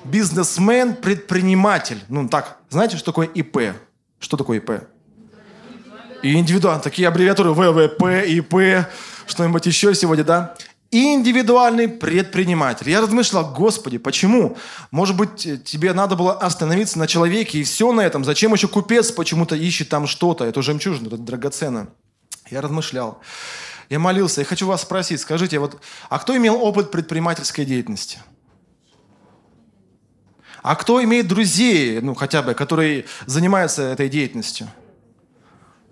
Бизнесмен, 0.04 0.94
предприниматель. 0.94 2.04
Ну 2.10 2.28
так, 2.28 2.58
знаете, 2.68 2.98
что 2.98 3.06
такое 3.06 3.28
ИП? 3.28 3.72
Что 4.18 4.36
такое 4.36 4.58
ИП? 4.58 4.72
И 6.22 6.34
индивидуально. 6.34 6.82
Такие 6.82 7.08
аббревиатуры 7.08 7.54
ВВП, 7.54 8.26
ИП, 8.28 8.86
что-нибудь 9.26 9.64
еще 9.64 9.94
сегодня, 9.94 10.22
да? 10.22 10.54
индивидуальный 10.90 11.88
предприниматель. 11.88 12.90
Я 12.90 13.00
размышлял, 13.00 13.50
Господи, 13.50 13.96
почему? 13.96 14.58
Может 14.90 15.16
быть, 15.16 15.64
тебе 15.64 15.94
надо 15.94 16.14
было 16.14 16.34
остановиться 16.34 16.98
на 16.98 17.06
человеке 17.06 17.60
и 17.60 17.64
все 17.64 17.90
на 17.90 18.02
этом. 18.02 18.22
Зачем 18.22 18.52
еще 18.52 18.68
купец 18.68 19.10
почему-то 19.10 19.56
ищет 19.56 19.88
там 19.88 20.06
что-то? 20.06 20.44
Это 20.44 20.60
жемчужина, 20.60 21.06
это 21.06 21.16
драгоценно. 21.16 21.88
Я 22.50 22.60
размышлял. 22.60 23.22
Я 23.88 23.98
молился. 23.98 24.40
Я 24.40 24.46
хочу 24.46 24.66
вас 24.66 24.82
спросить, 24.82 25.20
скажите, 25.20 25.58
вот, 25.58 25.80
а 26.08 26.18
кто 26.18 26.36
имел 26.36 26.62
опыт 26.62 26.90
предпринимательской 26.90 27.64
деятельности? 27.64 28.18
А 30.62 30.76
кто 30.76 31.02
имеет 31.04 31.28
друзей, 31.28 32.00
ну, 32.00 32.14
хотя 32.14 32.42
бы, 32.42 32.54
которые 32.54 33.04
занимаются 33.26 33.82
этой 33.82 34.08
деятельностью? 34.08 34.66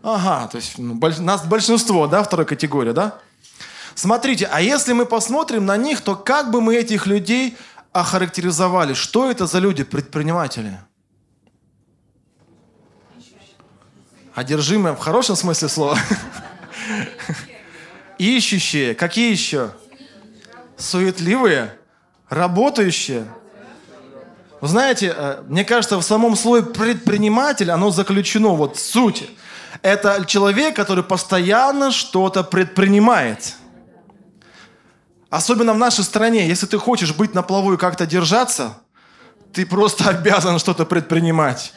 Ага, 0.02 0.48
то 0.48 0.56
есть 0.56 0.78
ну, 0.78 0.94
больш... 0.94 1.18
нас 1.18 1.44
большинство, 1.44 2.06
да, 2.06 2.22
второй 2.22 2.46
категории, 2.46 2.92
да? 2.92 3.18
Смотрите, 3.94 4.46
а 4.50 4.62
если 4.62 4.94
мы 4.94 5.04
посмотрим 5.04 5.66
на 5.66 5.76
них, 5.76 6.00
то 6.00 6.16
как 6.16 6.50
бы 6.50 6.62
мы 6.62 6.74
этих 6.74 7.06
людей 7.06 7.56
охарактеризовали? 7.92 8.94
Что 8.94 9.30
это 9.30 9.46
за 9.46 9.58
люди, 9.58 9.84
предприниматели? 9.84 10.78
Одержимые 14.34 14.94
в 14.94 14.98
хорошем 14.98 15.36
смысле 15.36 15.68
слова. 15.68 15.98
Ищущие. 18.18 18.94
Какие 18.94 19.30
еще? 19.32 19.70
Суетливые. 20.76 21.74
Работающие. 22.28 23.26
Вы 24.60 24.68
знаете, 24.68 25.14
э, 25.16 25.42
мне 25.48 25.64
кажется, 25.64 25.98
в 25.98 26.02
самом 26.02 26.36
слое 26.36 26.62
предприниматель, 26.62 27.70
оно 27.70 27.90
заключено 27.90 28.50
вот 28.50 28.76
в 28.76 28.80
сути– 28.80 29.28
это 29.82 30.24
человек, 30.26 30.76
который 30.76 31.02
постоянно 31.02 31.90
что-то 31.90 32.44
предпринимает. 32.44 33.54
Особенно 35.30 35.72
в 35.72 35.78
нашей 35.78 36.04
стране, 36.04 36.46
если 36.46 36.66
ты 36.66 36.78
хочешь 36.78 37.14
быть 37.14 37.34
на 37.34 37.42
плаву 37.42 37.72
и 37.72 37.76
как-то 37.76 38.06
держаться, 38.06 38.78
ты 39.52 39.64
просто 39.64 40.08
обязан 40.10 40.58
что-то 40.58 40.84
предпринимать. 40.84 41.72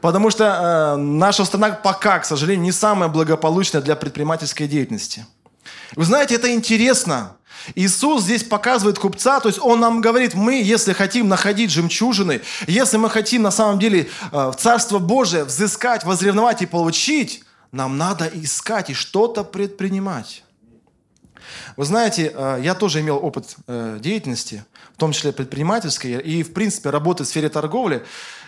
Потому 0.00 0.30
что 0.30 0.44
э, 0.44 0.96
наша 0.96 1.44
страна 1.44 1.70
пока, 1.70 2.18
к 2.18 2.24
сожалению, 2.24 2.64
не 2.64 2.72
самая 2.72 3.08
благополучная 3.08 3.82
для 3.82 3.94
предпринимательской 3.94 4.66
деятельности. 4.66 5.26
Вы 5.96 6.04
знаете, 6.04 6.34
это 6.34 6.52
интересно. 6.52 7.36
Иисус 7.74 8.24
здесь 8.24 8.42
показывает 8.42 8.98
купца, 8.98 9.40
то 9.40 9.48
есть 9.48 9.60
Он 9.60 9.80
нам 9.80 10.00
говорит, 10.00 10.34
мы, 10.34 10.60
если 10.60 10.92
хотим 10.92 11.28
находить 11.28 11.70
жемчужины, 11.70 12.40
если 12.66 12.96
мы 12.96 13.08
хотим 13.08 13.42
на 13.42 13.50
самом 13.50 13.78
деле 13.78 14.08
э, 14.32 14.50
в 14.50 14.54
Царство 14.56 14.98
Божие 14.98 15.44
взыскать, 15.44 16.04
возревновать 16.04 16.62
и 16.62 16.66
получить, 16.66 17.44
нам 17.70 17.96
надо 17.98 18.30
искать 18.34 18.90
и 18.90 18.94
что-то 18.94 19.44
предпринимать. 19.44 20.42
Вы 21.76 21.84
знаете, 21.84 22.32
э, 22.34 22.60
я 22.62 22.74
тоже 22.74 23.00
имел 23.00 23.18
опыт 23.22 23.56
э, 23.66 23.98
деятельности, 24.00 24.64
в 24.94 24.98
том 24.98 25.12
числе 25.12 25.32
предпринимательской, 25.32 26.20
и, 26.20 26.42
в 26.42 26.52
принципе, 26.52 26.90
работы 26.90 27.24
в 27.24 27.26
сфере 27.26 27.48
торговли. 27.48 28.04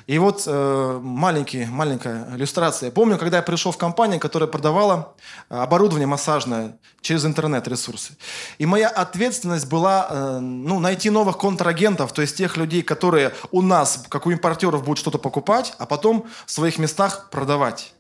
И 0.07 0.19
вот 0.19 0.45
э, 0.47 1.01
маленький, 1.03 1.65
маленькая 1.65 2.29
иллюстрация. 2.35 2.91
Помню, 2.91 3.17
когда 3.17 3.39
я 3.39 3.43
пришел 3.43 3.73
в 3.73 3.79
компанию, 3.79 4.21
которая 4.21 4.49
продавала 4.49 5.15
э, 5.49 5.57
оборудование 5.57 6.07
массажное 6.07 6.79
через 7.01 7.25
интернет-ресурсы. 7.25 8.17
И 8.59 8.67
моя 8.67 8.89
ответственность 8.89 9.67
была 9.67 10.07
э, 10.11 10.39
ну, 10.41 10.79
найти 10.79 11.09
новых 11.09 11.39
контрагентов, 11.39 12.13
то 12.13 12.21
есть 12.21 12.37
тех 12.37 12.59
людей, 12.59 12.83
которые 12.83 13.33
у 13.51 13.63
нас, 13.63 14.05
как 14.11 14.27
у 14.27 14.31
импортеров, 14.31 14.85
будут 14.85 14.99
что-то 14.99 15.17
покупать, 15.17 15.75
а 15.79 15.87
потом 15.87 16.27
в 16.45 16.51
своих 16.51 16.79
местах 16.79 17.31
продавать. 17.31 17.95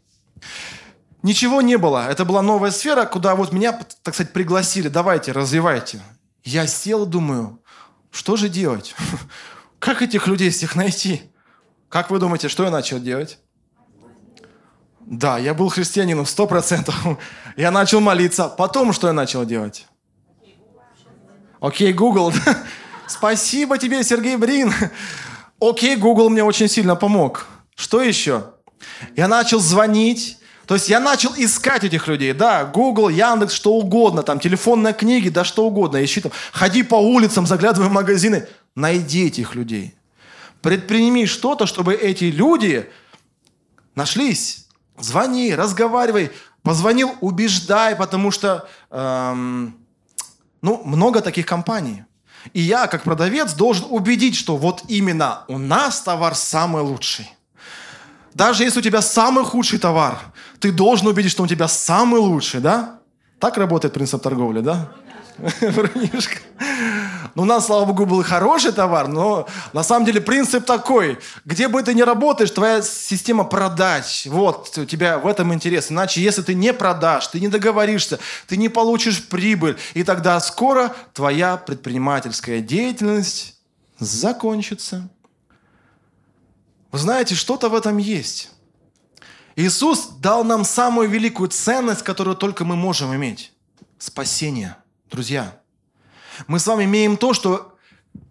Ничего 1.23 1.63
не 1.63 1.79
было. 1.79 2.07
Это 2.11 2.27
была 2.27 2.43
новая 2.43 2.71
сфера, 2.71 3.07
куда 3.07 3.35
вот 3.35 3.51
меня, 3.51 3.73
так 4.03 4.15
сказать, 4.15 4.35
пригласили. 4.35 4.89
Давайте, 4.89 5.33
развивайте. 5.33 6.03
Я 6.43 6.67
сел, 6.67 7.07
думаю, 7.07 7.63
что 8.11 8.37
же 8.37 8.51
делать? 8.51 8.95
Как 9.79 10.03
этих 10.03 10.27
людей 10.27 10.51
всех 10.51 10.77
найти? 10.77 11.23
Как 11.95 12.11
вы 12.11 12.19
думаете, 12.19 12.49
что 12.49 12.65
я 12.65 12.73
начал 12.73 12.99
делать? 12.99 13.39
Да, 14.99 15.39
я 15.39 15.55
был 15.55 15.69
христианином 15.69 16.27
сто 16.27 16.49
процентов. 16.49 16.97
Я 17.57 17.71
начал 17.71 18.01
молиться. 18.01 18.49
Потом 18.49 18.93
что 18.93 19.07
я 19.07 19.13
начал 19.13 19.45
делать? 19.45 19.87
Окей, 21.61 21.93
Google. 21.93 22.33
Спасибо 23.07 23.79
тебе, 23.79 24.03
Сергей 24.03 24.35
Брин. 24.35 24.75
Окей, 25.61 25.95
Google 25.95 26.31
мне 26.31 26.43
очень 26.43 26.67
сильно 26.67 26.97
помог. 26.97 27.47
Что 27.77 28.03
еще? 28.03 28.47
Я 29.15 29.29
начал 29.29 29.61
звонить. 29.61 30.39
То 30.67 30.75
есть 30.75 30.89
я 30.89 30.99
начал 30.99 31.33
искать 31.37 31.85
этих 31.85 32.09
людей. 32.09 32.33
Да, 32.33 32.65
Google, 32.65 33.09
Яндекс, 33.09 33.53
что 33.55 33.73
угодно, 33.73 34.25
там, 34.25 34.41
телефонные 34.41 34.95
книги, 34.95 35.29
да 35.29 35.45
что 35.45 35.65
угодно. 35.65 36.05
Ищи 36.05 36.21
там, 36.21 36.33
ходи 36.51 36.83
по 36.83 36.97
улицам, 36.97 37.47
заглядывай 37.47 37.89
в 37.89 37.93
магазины. 37.93 38.49
Найди 38.75 39.29
этих 39.29 39.55
людей. 39.55 39.95
Предприними 40.65 41.27
что-то, 41.27 41.67
чтобы 41.67 41.93
эти 41.93 42.25
люди 42.25 42.89
нашлись. 43.95 44.67
Звони, 44.99 45.55
разговаривай. 45.55 46.31
Позвонил, 46.63 47.15
убеждай, 47.21 47.95
потому 47.95 48.31
что 48.31 48.67
эм, 48.91 49.77
ну, 50.63 50.83
много 50.83 51.21
таких 51.21 51.45
компаний. 51.45 52.05
И 52.55 52.63
я, 52.63 52.87
как 52.87 53.03
продавец, 53.03 53.53
должен 53.53 53.85
убедить, 53.91 54.37
что 54.37 54.57
вот 54.57 54.85
именно 54.89 55.45
у 55.49 55.59
нас 55.59 56.01
товар 56.01 56.35
самый 56.35 56.81
лучший. 56.81 57.31
Даже 58.33 58.65
если 58.65 58.79
у 58.79 58.83
тебя 58.83 59.03
самый 59.03 59.45
худший 59.45 59.79
товар, 59.79 60.19
ты 60.61 60.73
должен 60.73 61.09
убедить, 61.09 61.33
что 61.33 61.43
у 61.43 61.47
тебя 61.47 61.69
самый 61.69 62.21
лучший, 62.21 62.61
да? 62.61 63.01
Так 63.39 63.59
работает 63.59 63.93
принцип 63.93 64.23
торговли, 64.23 64.63
да? 64.63 64.91
Ну, 67.35 67.43
у 67.43 67.47
нас, 67.47 67.67
слава 67.67 67.85
богу, 67.85 68.07
был 68.07 68.23
хороший 68.23 68.71
товар, 68.71 69.09
но 69.09 69.49
на 69.73 69.83
самом 69.83 70.07
деле 70.07 70.21
принцип 70.21 70.65
такой. 70.65 71.19
Где 71.45 71.67
бы 71.67 71.83
ты 71.83 71.93
ни 71.93 72.03
работаешь, 72.03 72.51
твоя 72.51 72.81
система 72.81 73.45
продач. 73.45 74.27
Вот, 74.27 74.77
у 74.79 74.85
тебя 74.85 75.19
в 75.19 75.27
этом 75.27 75.53
интерес. 75.53 75.91
Иначе, 75.91 76.23
если 76.23 76.43
ты 76.43 76.55
не 76.55 76.73
продашь, 76.73 77.27
ты 77.27 77.41
не 77.41 77.49
договоришься, 77.49 78.21
ты 78.47 78.57
не 78.57 78.69
получишь 78.69 79.27
прибыль, 79.27 79.77
и 79.95 80.05
тогда 80.05 80.39
скоро 80.39 80.95
твоя 81.13 81.57
предпринимательская 81.57 82.61
деятельность 82.61 83.57
закончится. 83.99 85.09
Вы 86.93 86.99
знаете, 86.99 87.35
что-то 87.35 87.69
в 87.69 87.75
этом 87.75 87.99
есть. 87.99 88.51
Иисус 89.57 90.07
дал 90.21 90.45
нам 90.45 90.65
самую 90.65 91.09
великую 91.09 91.49
ценность, 91.49 92.03
которую 92.03 92.37
только 92.37 92.65
мы 92.65 92.77
можем 92.77 93.15
иметь. 93.15 93.53
Спасение. 93.99 94.77
Друзья, 95.11 95.61
мы 96.47 96.59
с 96.59 96.67
вами 96.67 96.85
имеем 96.85 97.17
то, 97.17 97.33
что 97.35 97.75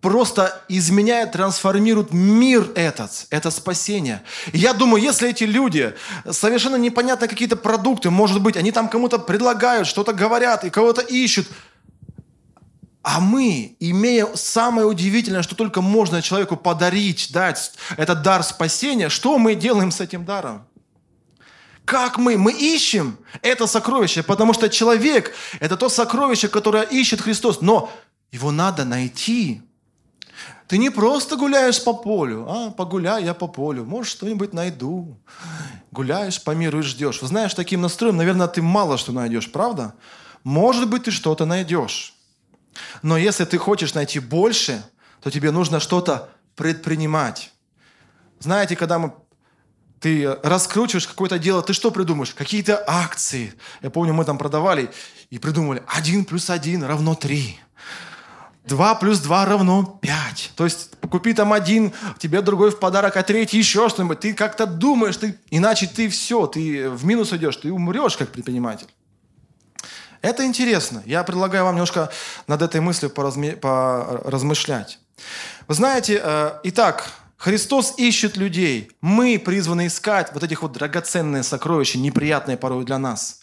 просто 0.01 0.61
изменяет, 0.67 1.31
трансформирует 1.31 2.13
мир 2.13 2.69
этот, 2.75 3.27
это 3.29 3.51
спасение. 3.51 4.21
И 4.51 4.57
я 4.57 4.73
думаю, 4.73 5.01
если 5.01 5.29
эти 5.29 5.43
люди, 5.45 5.93
совершенно 6.29 6.75
непонятно 6.75 7.27
какие-то 7.27 7.55
продукты, 7.55 8.09
может 8.09 8.41
быть, 8.41 8.57
они 8.57 8.71
там 8.71 8.89
кому-то 8.89 9.17
предлагают, 9.19 9.87
что-то 9.87 10.13
говорят 10.13 10.63
и 10.63 10.69
кого-то 10.69 11.01
ищут, 11.01 11.47
а 13.01 13.19
мы, 13.19 13.75
имея 13.79 14.27
самое 14.35 14.87
удивительное, 14.87 15.43
что 15.43 15.55
только 15.55 15.81
можно 15.81 16.21
человеку 16.21 16.55
подарить, 16.55 17.31
дать, 17.31 17.73
этот 17.97 18.21
дар 18.21 18.43
спасения, 18.43 19.09
что 19.09 19.37
мы 19.37 19.55
делаем 19.55 19.91
с 19.91 19.99
этим 19.99 20.23
даром? 20.23 20.65
Как 21.85 22.17
мы? 22.17 22.37
Мы 22.37 22.53
ищем 22.53 23.17
это 23.41 23.67
сокровище, 23.67 24.23
потому 24.23 24.53
что 24.53 24.69
человек– 24.69 25.33
это 25.59 25.75
то 25.75 25.89
сокровище, 25.89 26.47
которое 26.47 26.83
ищет 26.83 27.21
Христос. 27.21 27.61
Но 27.61 27.91
его 28.31 28.51
надо 28.51 28.85
найти. 28.85 29.61
Ты 30.67 30.77
не 30.77 30.89
просто 30.89 31.35
гуляешь 31.35 31.83
по 31.83 31.93
полю. 31.93 32.47
А, 32.49 32.71
погуляй 32.71 33.25
я 33.25 33.33
по 33.33 33.47
полю. 33.47 33.83
Может, 33.83 34.11
что-нибудь 34.13 34.53
найду. 34.53 35.17
Гуляешь 35.91 36.41
по 36.41 36.51
миру 36.51 36.79
и 36.79 36.83
ждешь. 36.83 37.21
Вы 37.21 37.27
знаешь, 37.27 37.53
таким 37.53 37.81
настроем, 37.81 38.17
наверное, 38.17 38.47
ты 38.47 38.61
мало 38.61 38.97
что 38.97 39.11
найдешь, 39.11 39.51
правда? 39.51 39.93
Может 40.43 40.89
быть, 40.89 41.03
ты 41.03 41.11
что-то 41.11 41.45
найдешь. 41.45 42.15
Но 43.01 43.17
если 43.17 43.45
ты 43.45 43.57
хочешь 43.57 43.93
найти 43.93 44.19
больше, 44.19 44.83
то 45.21 45.29
тебе 45.29 45.51
нужно 45.51 45.79
что-то 45.79 46.29
предпринимать. 46.55 47.51
Знаете, 48.39 48.75
когда 48.75 48.99
мы 48.99 49.13
ты 50.03 50.37
раскручиваешь 50.43 51.07
какое-то 51.07 51.39
дело, 51.39 51.61
ты 51.61 51.71
что 51.71 51.89
придумаешь? 51.89 52.33
Какие-то 52.33 52.83
акции. 52.85 53.53
Я 53.81 53.89
помню, 53.89 54.13
мы 54.13 54.25
там 54.25 54.37
продавали 54.37 54.91
и 55.29 55.39
придумали, 55.39 55.81
один 55.87 56.25
плюс 56.25 56.49
один 56.49 56.83
равно 56.83 57.15
три. 57.15 57.57
Два 58.65 58.95
плюс 58.95 59.19
два 59.19 59.45
равно 59.45 59.97
пять. 60.01 60.51
То 60.57 60.65
есть 60.65 60.89
купи 61.09 61.33
там 61.33 61.53
один, 61.53 61.93
тебе 62.17 62.41
другой 62.41 62.71
в 62.71 62.79
подарок, 62.79 63.15
а 63.15 63.23
третий 63.23 63.57
еще 63.57 63.87
что-нибудь. 63.87 64.19
Ты 64.19 64.33
как-то 64.33 64.65
думаешь, 64.65 65.15
ты, 65.15 65.39
иначе 65.51 65.87
ты 65.87 66.09
все, 66.09 66.47
ты 66.47 66.89
в 66.89 67.05
минус 67.05 67.31
идешь, 67.31 67.55
ты 67.55 67.71
умрешь 67.71 68.17
как 68.17 68.29
предприниматель. 68.29 68.87
Это 70.21 70.45
интересно. 70.45 71.01
Я 71.05 71.23
предлагаю 71.23 71.63
вам 71.63 71.75
немножко 71.75 72.11
над 72.47 72.61
этой 72.61 72.81
мыслью 72.81 73.09
поразме... 73.09 73.53
поразмышлять. 73.53 74.99
Вы 75.69 75.75
знаете, 75.75 76.19
э, 76.21 76.59
итак, 76.63 77.09
Христос 77.43 77.95
ищет 77.97 78.37
людей. 78.37 78.89
Мы 79.01 79.37
призваны 79.37 79.87
искать 79.87 80.31
вот 80.33 80.43
этих 80.43 80.61
вот 80.61 80.71
драгоценные 80.71 81.43
сокровища, 81.43 81.99
неприятные 81.99 82.55
порой 82.55 82.85
для 82.85 82.97
нас. 82.97 83.41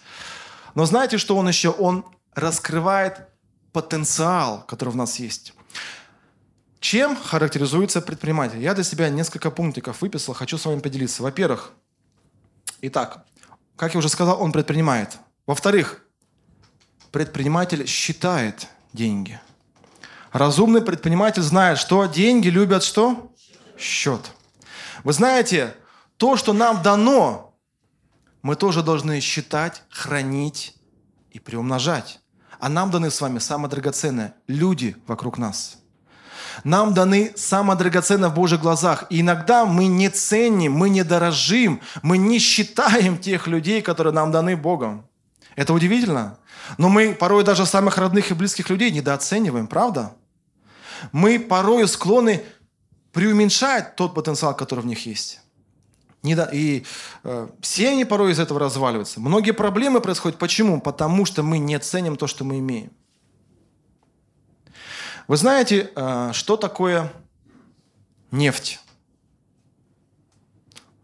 Но 0.74 0.86
знаете, 0.86 1.18
что 1.18 1.36
Он 1.36 1.46
еще? 1.46 1.68
Он 1.68 2.06
раскрывает 2.34 3.28
потенциал, 3.72 4.64
который 4.66 4.88
в 4.88 4.96
нас 4.96 5.18
есть. 5.18 5.52
Чем 6.80 7.14
характеризуется 7.14 8.00
предприниматель? 8.00 8.62
Я 8.62 8.72
для 8.72 8.84
себя 8.84 9.10
несколько 9.10 9.50
пунктиков 9.50 10.00
выписал, 10.00 10.32
хочу 10.32 10.56
с 10.56 10.64
вами 10.64 10.80
поделиться. 10.80 11.22
Во-первых, 11.22 11.72
итак, 12.80 13.26
как 13.76 13.92
я 13.92 13.98
уже 13.98 14.08
сказал, 14.08 14.40
он 14.40 14.50
предпринимает. 14.50 15.18
Во-вторых, 15.46 16.02
предприниматель 17.12 17.86
считает 17.86 18.66
деньги. 18.94 19.38
Разумный 20.32 20.80
предприниматель 20.80 21.42
знает, 21.42 21.76
что 21.76 22.06
деньги 22.06 22.48
любят 22.48 22.82
что? 22.82 23.29
Счет. 23.80 24.32
Вы 25.04 25.12
знаете, 25.12 25.74
то, 26.16 26.36
что 26.36 26.52
нам 26.52 26.82
дано, 26.82 27.54
мы 28.42 28.56
тоже 28.56 28.82
должны 28.82 29.20
считать, 29.20 29.82
хранить 29.90 30.74
и 31.30 31.38
приумножать. 31.38 32.20
А 32.58 32.68
нам 32.68 32.90
даны 32.90 33.10
с 33.10 33.20
вами 33.20 33.38
самое 33.38 33.70
драгоценное– 33.70 34.34
люди 34.46 34.96
вокруг 35.06 35.38
нас. 35.38 35.78
Нам 36.64 36.92
даны 36.92 37.32
самое 37.36 37.78
драгоценное 37.78 38.28
в 38.28 38.34
Божьих 38.34 38.60
глазах. 38.60 39.06
И 39.08 39.20
иногда 39.20 39.64
мы 39.64 39.86
не 39.86 40.10
ценим, 40.10 40.72
мы 40.72 40.90
не 40.90 41.04
дорожим, 41.04 41.80
мы 42.02 42.18
не 42.18 42.38
считаем 42.38 43.18
тех 43.18 43.46
людей, 43.46 43.80
которые 43.80 44.12
нам 44.12 44.30
даны 44.30 44.56
Богом. 44.56 45.06
Это 45.56 45.72
удивительно. 45.72 46.38
Но 46.76 46.88
мы 46.88 47.14
порой 47.14 47.44
даже 47.44 47.66
самых 47.66 47.98
родных 47.98 48.30
и 48.30 48.34
близких 48.34 48.68
людей 48.68 48.90
недооцениваем, 48.90 49.66
правда? 49.66 50.14
Мы 51.12 51.38
порой 51.38 51.88
склонны 51.88 52.44
преуменьшает 53.12 53.96
тот 53.96 54.14
потенциал, 54.14 54.56
который 54.56 54.80
в 54.80 54.86
них 54.86 55.06
есть. 55.06 55.40
И 56.22 56.84
э, 57.24 57.48
семьи 57.62 58.04
порой 58.04 58.32
из 58.32 58.38
этого 58.38 58.60
разваливаются. 58.60 59.20
Многие 59.20 59.52
проблемы 59.52 60.00
происходят. 60.00 60.38
Почему? 60.38 60.80
Потому 60.80 61.24
что 61.24 61.42
мы 61.42 61.58
не 61.58 61.78
ценим 61.78 62.16
то, 62.16 62.26
что 62.26 62.44
мы 62.44 62.58
имеем. 62.58 62.90
Вы 65.26 65.36
знаете, 65.38 65.90
э, 65.94 66.30
что 66.34 66.56
такое 66.58 67.10
нефть? 68.30 68.80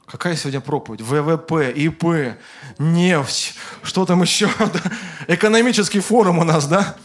Какая 0.05 0.37
сегодня 0.37 0.61
проповедь? 0.61 1.01
ВВП, 1.01 1.73
ИП, 1.73 2.39
нефть, 2.79 3.55
что 3.83 4.05
там 4.05 4.21
еще? 4.21 4.51
Экономический 5.29 6.01
форум 6.01 6.39
у 6.39 6.45
нас, 6.45 6.69
да? 6.69 6.97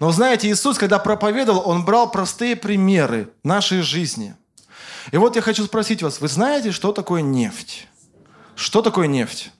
Но 0.00 0.10
знаете, 0.10 0.50
Иисус, 0.50 0.78
когда 0.78 0.98
проповедовал, 0.98 1.62
Он 1.64 1.84
брал 1.84 2.10
простые 2.10 2.56
примеры 2.56 3.32
нашей 3.44 3.82
жизни– 3.82 4.34
и 5.10 5.16
вот 5.16 5.36
я 5.36 5.42
хочу 5.42 5.64
спросить 5.64 6.02
вас, 6.02 6.20
вы 6.20 6.28
знаете, 6.28 6.70
что 6.70 6.92
такое 6.92 7.22
нефть? 7.22 7.88
Что 8.54 8.82
такое 8.82 9.06
нефть? 9.06 9.50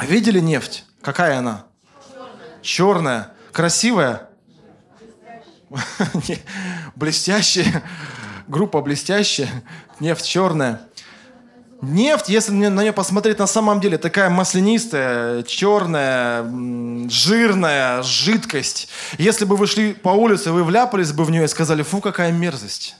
Видели 0.00 0.40
нефть? 0.40 0.84
Какая 1.00 1.38
она? 1.38 1.66
Черная. 2.62 2.62
Черная. 2.62 3.32
Красивая? 3.52 4.28
Блестящая. 6.94 7.82
Группа 8.48 8.80
блестящая. 8.80 9.48
Нефть 9.98 10.26
черная. 10.26 10.82
Нефть, 11.82 12.28
если 12.28 12.52
на 12.52 12.82
нее 12.82 12.92
посмотреть, 12.92 13.38
на 13.38 13.46
самом 13.46 13.80
деле 13.80 13.98
такая 13.98 14.30
маслянистая, 14.30 15.42
черная, 15.42 16.42
жирная 17.10 18.02
жидкость. 18.02 18.88
Если 19.18 19.44
бы 19.44 19.56
вы 19.56 19.66
шли 19.66 19.92
по 19.92 20.10
улице, 20.10 20.52
вы 20.52 20.64
вляпались 20.64 21.12
бы 21.12 21.24
в 21.24 21.30
нее 21.30 21.44
и 21.44 21.48
сказали, 21.48 21.82
фу, 21.82 22.00
какая 22.00 22.32
мерзость 22.32 22.96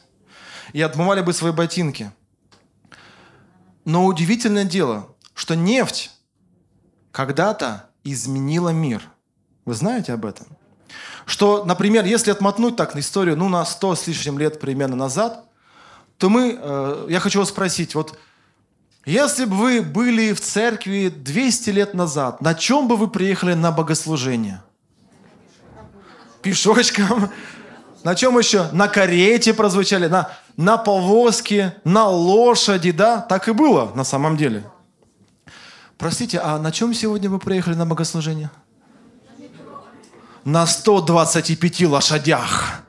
и 0.77 0.83
отмывали 0.83 1.23
бы 1.23 1.33
свои 1.33 1.53
ботинки. 1.53 2.13
Но 3.87 4.05
удивительное 4.05 4.65
дело, 4.65 5.09
что 5.33 5.57
нефть 5.57 6.11
когда-то 7.13 7.89
изменила 8.05 8.69
мир. 8.69 9.01
Вы 9.65 9.73
знаете 9.73 10.13
об 10.13 10.27
этом? 10.27 10.47
Что, 11.25 11.65
например, 11.65 12.05
если 12.05 12.31
отмотнуть 12.31 12.77
так 12.77 12.95
на 12.95 12.99
историю, 12.99 13.39
ну, 13.39 13.49
на 13.49 13.65
100 13.65 13.95
с 13.95 14.07
лишним 14.07 14.39
лет 14.39 14.61
примерно 14.61 14.97
назад, 14.97 15.47
то 16.19 16.29
мы, 16.29 16.59
э, 16.61 17.07
я 17.09 17.21
хочу 17.21 17.39
вас 17.39 17.49
спросить, 17.49 17.95
вот 17.95 18.19
если 19.07 19.47
бы 19.47 19.57
вы 19.57 19.81
были 19.81 20.35
в 20.35 20.43
церкви 20.43 21.09
200 21.09 21.71
лет 21.71 21.95
назад, 21.95 22.43
на 22.43 22.55
чем 22.55 22.87
бы 22.87 22.99
вы 22.99 23.09
приехали 23.09 23.55
на 23.55 23.73
богослужение? 23.73 24.63
Пешочком? 26.43 27.31
На 28.05 28.15
чем 28.15 28.39
еще? 28.39 28.71
На 28.73 28.89
карете 28.89 29.55
прозвучали, 29.55 30.07
на, 30.07 30.31
на 30.57 30.77
повозке, 30.79 31.77
на 31.85 32.09
лошади, 32.09 32.93
да? 32.93 33.21
Так 33.21 33.49
и 33.49 33.53
было 33.53 33.93
на 33.95 34.05
самом 34.05 34.37
деле. 34.37 34.65
Простите, 35.99 36.39
а 36.39 36.59
на 36.59 36.73
чем 36.73 36.95
сегодня 36.95 37.31
вы 37.31 37.39
приехали 37.39 37.75
на 37.75 37.87
богослужение? 37.87 38.51
На 40.45 40.67
125 40.67 41.83
лошадях. 41.83 42.83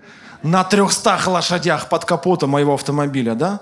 На 0.43 0.63
300 0.63 1.19
лошадях 1.27 1.89
под 1.89 2.05
капотом 2.05 2.51
моего 2.51 2.73
автомобиля, 2.73 3.33
да? 3.33 3.61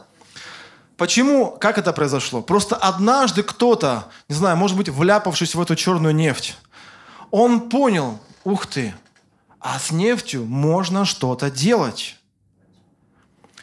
Почему? 0.98 1.52
Как 1.52 1.78
это 1.78 1.94
произошло? 1.94 2.41
Просто 2.41 2.76
однажды 2.76 3.44
кто-то, 3.44 4.08
не 4.30 4.36
знаю, 4.36 4.58
может 4.58 4.78
быть, 4.78 4.89
вляпавшись 4.89 5.56
в 5.56 5.62
эту 5.62 5.76
черную 5.76 6.15
нефть, 6.15 6.58
он 7.32 7.70
понял, 7.70 8.20
ух 8.44 8.65
ты, 8.65 8.94
а 9.60 9.80
с 9.80 9.91
нефтью 9.91 10.46
можно 10.46 11.06
что-то 11.06 11.50
делать. 11.50 12.18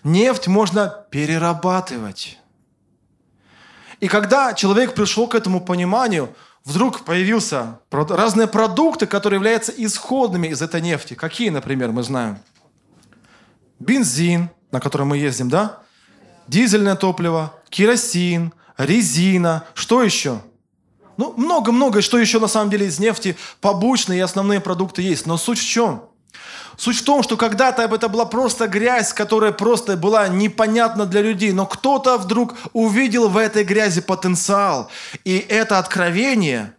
Нефть 0.05 0.49
можно 0.49 1.05
перерабатывать. 1.11 2.39
И 4.01 4.09
когда 4.09 4.53
человек 4.53 4.95
пришел 4.95 5.29
к 5.29 5.35
этому 5.35 5.61
пониманию, 5.61 6.35
вдруг 6.65 7.05
появился 7.05 7.79
разные 7.91 8.49
продукты, 8.49 9.07
которые 9.07 9.39
являются 9.39 9.73
исходными 9.77 10.49
из 10.49 10.61
этой 10.61 10.81
нефти. 10.81 11.15
Какие, 11.15 11.51
например, 11.51 11.93
мы 11.93 12.03
знаем? 12.03 12.39
бензин, 13.83 14.51
на 14.71 14.81
котором 14.81 15.09
мы 15.09 15.19
ездим, 15.19 15.49
да? 15.49 15.81
Дизельное 16.47 16.97
топливо, 16.97 17.55
керосин, 17.69 18.53
резина, 18.77 19.65
что 19.75 20.03
еще? 20.03 20.41
Ну, 21.17 21.35
много-много, 21.37 22.01
что 22.01 22.19
еще 22.19 22.41
на 22.41 22.49
самом 22.49 22.71
деле 22.71 22.87
из 22.87 22.99
нефти, 22.99 23.37
побочные 23.61 24.19
и 24.19 24.23
основные 24.23 24.61
продукты 24.61 25.03
есть. 25.03 25.27
Но 25.27 25.37
суть 25.37 25.59
в 25.59 25.67
чем? 25.67 26.05
Суть 26.77 26.99
в 26.99 27.05
том, 27.05 27.23
что 27.23 27.37
когда-то 27.37 27.83
это 27.83 28.09
была 28.09 28.25
просто 28.25 28.67
грязь, 28.67 29.13
которая 29.13 29.53
просто 29.53 29.97
была 29.97 30.29
непонятна 30.29 31.07
для 31.07 31.21
людей, 31.21 31.53
но 31.53 31.67
кто-то 31.67 32.19
вдруг 32.19 32.55
увидел 32.73 33.29
в 33.29 33.37
этой 33.37 33.65
грязи 33.65 34.01
потенциал. 34.01 34.91
И 35.25 35.39
это 35.39 35.79
откровение, 35.79 36.75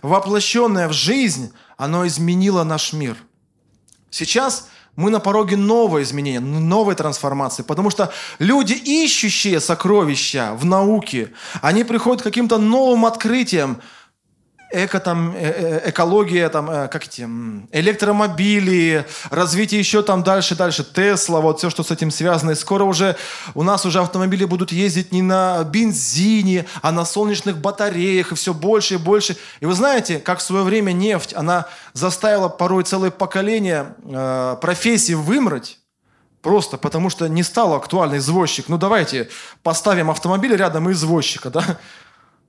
воплощенное 0.00 0.88
в 0.88 0.92
жизнь, 0.92 1.52
оно 1.76 2.06
изменило 2.06 2.62
наш 2.64 2.92
мир. 2.92 3.16
Сейчас 4.10 4.68
мы 4.94 5.10
на 5.10 5.20
пороге 5.20 5.56
нового 5.56 6.02
изменения, 6.02 6.40
новой 6.40 6.94
трансформации, 6.94 7.62
потому 7.62 7.90
что 7.90 8.12
люди, 8.38 8.74
ищущие 8.74 9.58
сокровища 9.60 10.52
в 10.54 10.64
науке, 10.64 11.32
они 11.62 11.82
приходят 11.84 12.20
к 12.20 12.24
каким-то 12.24 12.58
новым 12.58 13.06
открытиям, 13.06 13.80
эко, 14.72 15.00
там, 15.00 15.34
э, 15.36 15.40
э, 15.40 15.90
экология, 15.90 16.48
там, 16.48 16.70
э, 16.70 16.88
как 16.88 17.04
эти, 17.06 17.22
электромобили, 17.72 19.06
развитие 19.30 19.78
еще 19.78 20.02
там 20.02 20.22
дальше, 20.22 20.54
дальше, 20.54 20.84
Тесла, 20.84 21.40
вот 21.40 21.58
все, 21.58 21.70
что 21.70 21.82
с 21.82 21.90
этим 21.90 22.10
связано. 22.10 22.52
И 22.52 22.54
скоро 22.54 22.84
уже 22.84 23.16
у 23.54 23.62
нас 23.62 23.86
уже 23.86 24.00
автомобили 24.00 24.44
будут 24.44 24.72
ездить 24.72 25.12
не 25.12 25.22
на 25.22 25.62
бензине, 25.64 26.66
а 26.80 26.92
на 26.92 27.04
солнечных 27.04 27.58
батареях, 27.58 28.32
и 28.32 28.34
все 28.34 28.54
больше 28.54 28.94
и 28.94 28.98
больше. 28.98 29.36
И 29.60 29.66
вы 29.66 29.74
знаете, 29.74 30.18
как 30.18 30.38
в 30.38 30.42
свое 30.42 30.64
время 30.64 30.92
нефть, 30.92 31.34
она 31.34 31.66
заставила 31.92 32.48
порой 32.48 32.84
целое 32.84 33.10
поколение 33.10 33.94
э, 34.04 34.56
профессий 34.60 35.14
вымрать, 35.14 35.78
Просто 36.42 36.76
потому 36.76 37.08
что 37.08 37.28
не 37.28 37.44
стал 37.44 37.72
актуальный 37.72 38.18
извозчик. 38.18 38.68
Ну 38.68 38.76
давайте 38.76 39.30
поставим 39.62 40.10
автомобиль 40.10 40.54
рядом 40.56 40.90
и 40.90 40.92
извозчика, 40.92 41.50
да? 41.50 41.78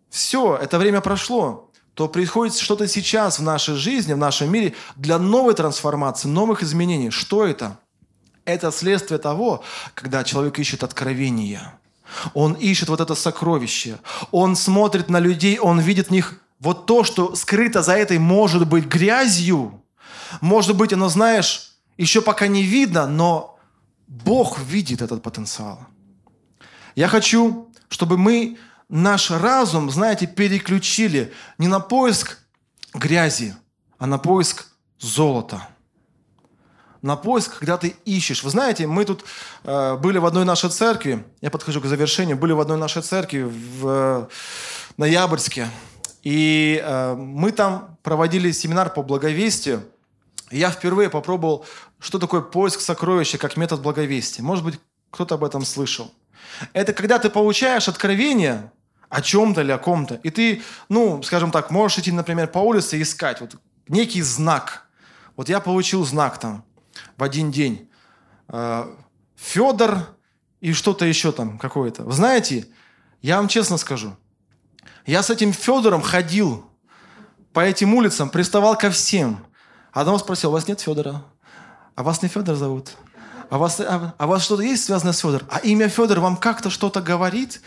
Все, 0.09 0.57
это 0.57 0.79
время 0.79 0.99
прошло 1.01 1.69
то 1.93 2.07
происходит 2.07 2.55
что-то 2.55 2.87
сейчас 2.87 3.39
в 3.39 3.43
нашей 3.43 3.75
жизни, 3.75 4.13
в 4.13 4.17
нашем 4.17 4.51
мире 4.51 4.73
для 4.95 5.19
новой 5.19 5.53
трансформации, 5.53 6.27
новых 6.27 6.63
изменений. 6.63 7.11
Что 7.11 7.45
это? 7.45 7.77
Это 8.45 8.71
следствие 8.71 9.19
того, 9.19 9.63
когда 9.93 10.23
человек 10.23 10.57
ищет 10.59 10.83
откровения. 10.83 11.79
Он 12.33 12.53
ищет 12.53 12.89
вот 12.89 12.99
это 12.99 13.15
сокровище. 13.15 13.97
Он 14.31 14.55
смотрит 14.55 15.09
на 15.09 15.19
людей, 15.19 15.59
он 15.59 15.79
видит 15.79 16.07
в 16.07 16.11
них 16.11 16.39
вот 16.59 16.85
то, 16.85 17.03
что 17.03 17.35
скрыто 17.35 17.81
за 17.81 17.93
этой 17.93 18.17
может 18.17 18.67
быть 18.67 18.85
грязью. 18.85 19.81
Может 20.41 20.75
быть, 20.75 20.93
оно, 20.93 21.09
знаешь, 21.09 21.73
еще 21.97 22.21
пока 22.21 22.47
не 22.47 22.63
видно, 22.63 23.07
но 23.07 23.57
Бог 24.07 24.59
видит 24.59 25.01
этот 25.01 25.21
потенциал. 25.21 25.79
Я 26.95 27.07
хочу, 27.07 27.69
чтобы 27.89 28.17
мы 28.17 28.57
наш 28.93 29.31
разум, 29.31 29.89
знаете, 29.89 30.27
переключили 30.27 31.33
не 31.57 31.67
на 31.67 31.79
поиск 31.79 32.37
грязи, 32.93 33.55
а 33.97 34.05
на 34.05 34.19
поиск 34.19 34.67
золота. 34.99 35.67
На 37.01 37.15
поиск, 37.15 37.57
когда 37.57 37.77
ты 37.77 37.95
ищешь. 38.05 38.43
Вы 38.43 38.51
знаете, 38.51 38.85
мы 38.85 39.03
тут 39.03 39.25
э, 39.63 39.97
были 39.97 40.19
в 40.19 40.25
одной 40.27 40.45
нашей 40.45 40.69
церкви, 40.69 41.25
я 41.41 41.49
подхожу 41.49 41.81
к 41.81 41.85
завершению, 41.85 42.37
были 42.37 42.51
в 42.51 42.59
одной 42.59 42.77
нашей 42.77 43.01
церкви 43.01 43.41
в 43.41 43.87
э, 43.87 44.27
Ноябрьске, 44.97 45.67
и 46.21 46.79
э, 46.81 47.15
мы 47.15 47.51
там 47.51 47.97
проводили 48.03 48.51
семинар 48.51 48.93
по 48.93 49.01
благовестию. 49.01 49.83
И 50.51 50.59
я 50.59 50.69
впервые 50.69 51.09
попробовал, 51.09 51.65
что 51.99 52.19
такое 52.19 52.41
поиск 52.41 52.79
сокровища 52.79 53.39
как 53.39 53.57
метод 53.57 53.81
благовестия. 53.81 54.45
Может 54.45 54.63
быть, 54.63 54.79
кто-то 55.09 55.33
об 55.35 55.43
этом 55.43 55.65
слышал. 55.65 56.11
Это 56.73 56.93
когда 56.93 57.17
ты 57.17 57.31
получаешь 57.31 57.87
откровение, 57.87 58.71
о 59.13 59.21
чем-то 59.21 59.61
или 59.61 59.71
о 59.71 59.77
ком-то. 59.77 60.15
И 60.23 60.31
ты, 60.31 60.63
ну, 60.89 61.21
скажем 61.21 61.51
так, 61.51 61.69
можешь 61.69 61.99
идти, 61.99 62.11
например, 62.11 62.47
по 62.47 62.57
улице 62.57 62.97
и 62.97 63.03
искать 63.03 63.41
вот 63.41 63.55
некий 63.87 64.23
знак. 64.23 64.87
Вот 65.35 65.49
я 65.49 65.59
получил 65.59 66.03
знак 66.03 66.39
там 66.39 66.63
в 67.15 67.23
один 67.23 67.51
день. 67.51 67.87
Э, 68.47 68.87
Федор 69.35 70.15
и 70.61 70.73
что-то 70.73 71.05
еще 71.05 71.31
там 71.31 71.59
какое-то. 71.59 72.03
Вы 72.03 72.11
знаете, 72.11 72.67
я 73.21 73.37
вам 73.37 73.47
честно 73.47 73.77
скажу, 73.77 74.17
я 75.05 75.21
с 75.21 75.29
этим 75.29 75.53
Федором 75.53 76.01
ходил 76.01 76.65
по 77.51 77.59
этим 77.59 77.93
улицам, 77.93 78.29
приставал 78.29 78.75
ко 78.75 78.89
всем. 78.89 79.45
Одного 79.91 80.17
спросил, 80.17 80.49
у 80.49 80.53
вас 80.53 80.67
нет 80.67 80.81
Федора? 80.81 81.23
А 81.93 82.01
вас 82.01 82.23
не 82.23 82.29
Федор 82.29 82.55
зовут? 82.55 82.89
А 83.51 83.59
вас, 83.59 83.79
а, 83.79 84.15
а 84.17 84.25
вас 84.25 84.43
что-то 84.43 84.63
есть 84.63 84.85
связанное 84.85 85.13
с 85.13 85.19
Федором? 85.19 85.47
А 85.51 85.59
имя 85.59 85.87
Федор 85.87 86.19
вам 86.19 86.35
как-то 86.35 86.71
что-то 86.71 86.99
говорит? 86.99 87.61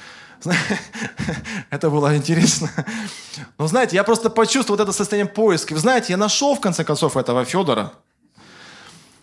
Это 1.70 1.90
было 1.90 2.16
интересно. 2.16 2.70
Но 3.59 3.66
знаете, 3.66 3.96
я 3.96 4.05
просто 4.05 4.31
почувствовал 4.31 4.79
вот 4.79 4.83
это 4.83 4.92
состояние 4.92 5.33
поиска. 5.33 5.72
Вы 5.72 5.79
знаете, 5.79 6.12
я 6.12 6.16
нашел 6.16 6.55
в 6.55 6.61
конце 6.61 6.85
концов 6.85 7.16
этого 7.16 7.44
Федора. 7.44 7.92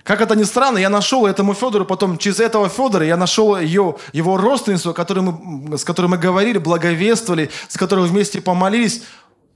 Как 0.04 0.20
это 0.20 0.36
ни 0.36 0.44
странно, 0.44 0.80
я 0.80 0.90
нашел 0.90 1.26
этому 1.26 1.54
Федору, 1.54 1.86
потом 1.86 2.18
через 2.18 2.42
этого 2.42 2.68
Федора 2.68 3.06
я 3.06 3.16
нашел 3.16 3.58
ее, 3.58 3.96
его 4.12 4.36
родственницу, 4.38 4.94
которой 4.94 5.22
мы, 5.22 5.78
с 5.78 5.86
которой 5.86 6.08
мы 6.08 6.18
говорили, 6.18 6.58
благовествовали, 6.58 7.50
с 7.70 7.78
которой 7.78 8.06
вместе 8.06 8.42
помолились. 8.42 9.04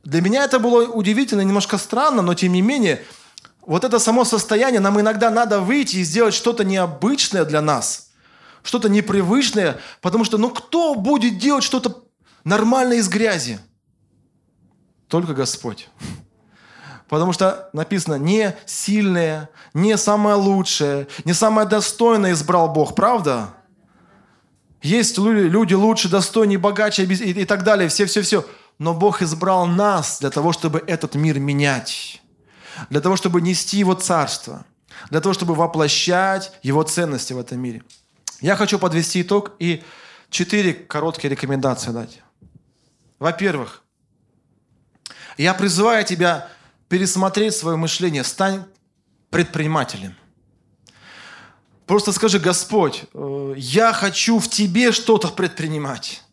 Для 0.06 0.22
меня 0.22 0.46
это 0.46 0.60
было 0.60 0.88
удивительно, 0.88 1.41
немножко 1.41 1.78
странно, 1.78 2.22
но 2.22 2.34
тем 2.34 2.54
не 2.54 2.62
менее, 2.62 3.04
вот 3.65 3.84
это 3.84 4.00
само 4.00 4.24
состояние, 4.24 4.80
нам 4.80 4.98
иногда 5.02 5.30
надо 5.30 5.60
выйти 5.60 5.98
и 5.98 6.04
сделать 6.04 6.34
что-то 6.34 6.63
необычное 6.63 7.43
для 7.43 7.62
нас– 7.62 8.06
что-то 8.67 8.89
непривычное, 8.89 9.80
потому 10.01 10.25
что, 10.25 10.38
ну 10.38 10.49
кто 10.49 10.93
будет 10.95 11.38
делать 11.38 11.63
что-то 11.63 12.03
нормальное 12.43 12.97
из 12.97 13.08
грязи? 13.08 13.60
Только 15.08 15.34
Господь. 15.34 15.88
Потому 17.08 17.32
что 17.32 17.69
написано, 17.71 18.15
не 18.15 18.58
сильное, 18.65 19.49
не 19.73 19.97
самое 19.97 20.36
лучшее, 20.36 21.08
не 21.23 21.32
самое 21.32 21.65
достойное 21.65 22.34
избрал 22.34 22.73
Бог, 22.73 22.93
правда? 22.93 23.53
Есть 24.82 25.17
люди 25.17 25.73
лучше, 25.73 26.10
достойнее, 26.10 26.60
богаче 26.60 27.06
и 27.06 27.45
так 27.45 27.63
далее, 27.63 27.88
все-все-все. 27.88 28.45
Но 28.80 28.93
Бог 28.93 29.21
избрал 29.21 29.65
нас 29.65 30.19
для 30.19 30.30
того, 30.30 30.51
чтобы 30.51 30.84
этот 30.86 31.15
мир 31.15 31.39
менять, 31.39 32.21
для 32.89 32.99
того, 32.99 33.15
чтобы 33.15 33.41
нести 33.41 33.77
Его 33.77 33.93
царство, 33.93 34.65
для 35.10 35.21
того, 35.21 35.34
чтобы 35.34 35.56
воплощать 35.56 36.51
Его 36.62 36.84
ценности 36.84 37.32
в 37.32 37.39
этом 37.39 37.60
мире. 37.60 37.82
Я 38.41 38.56
хочу 38.56 38.78
подвести 38.78 39.21
итог 39.21 39.54
и 39.60 39.84
четыре 40.30 40.73
короткие 40.73 41.32
рекомендации 41.32 41.91
дать. 41.91 42.21
Во-первых, 43.19 43.84
я 45.38 45.54
призываю 45.54 46.06
тебя 46.06 46.50
пересмотреть 46.89 47.56
свое 47.56 47.78
мышление. 47.78 48.23
Стань 48.23 48.63
предпринимателем. 49.30 50.15
Просто 51.86 52.12
скажи, 52.12 52.38
Господь, 52.39 53.06
э, 53.13 53.54
я 53.58 53.93
хочу 53.93 54.39
в 54.39 54.50
Тебе 54.50 54.91
что-то 54.91 55.30
предпринимать. 55.30 56.23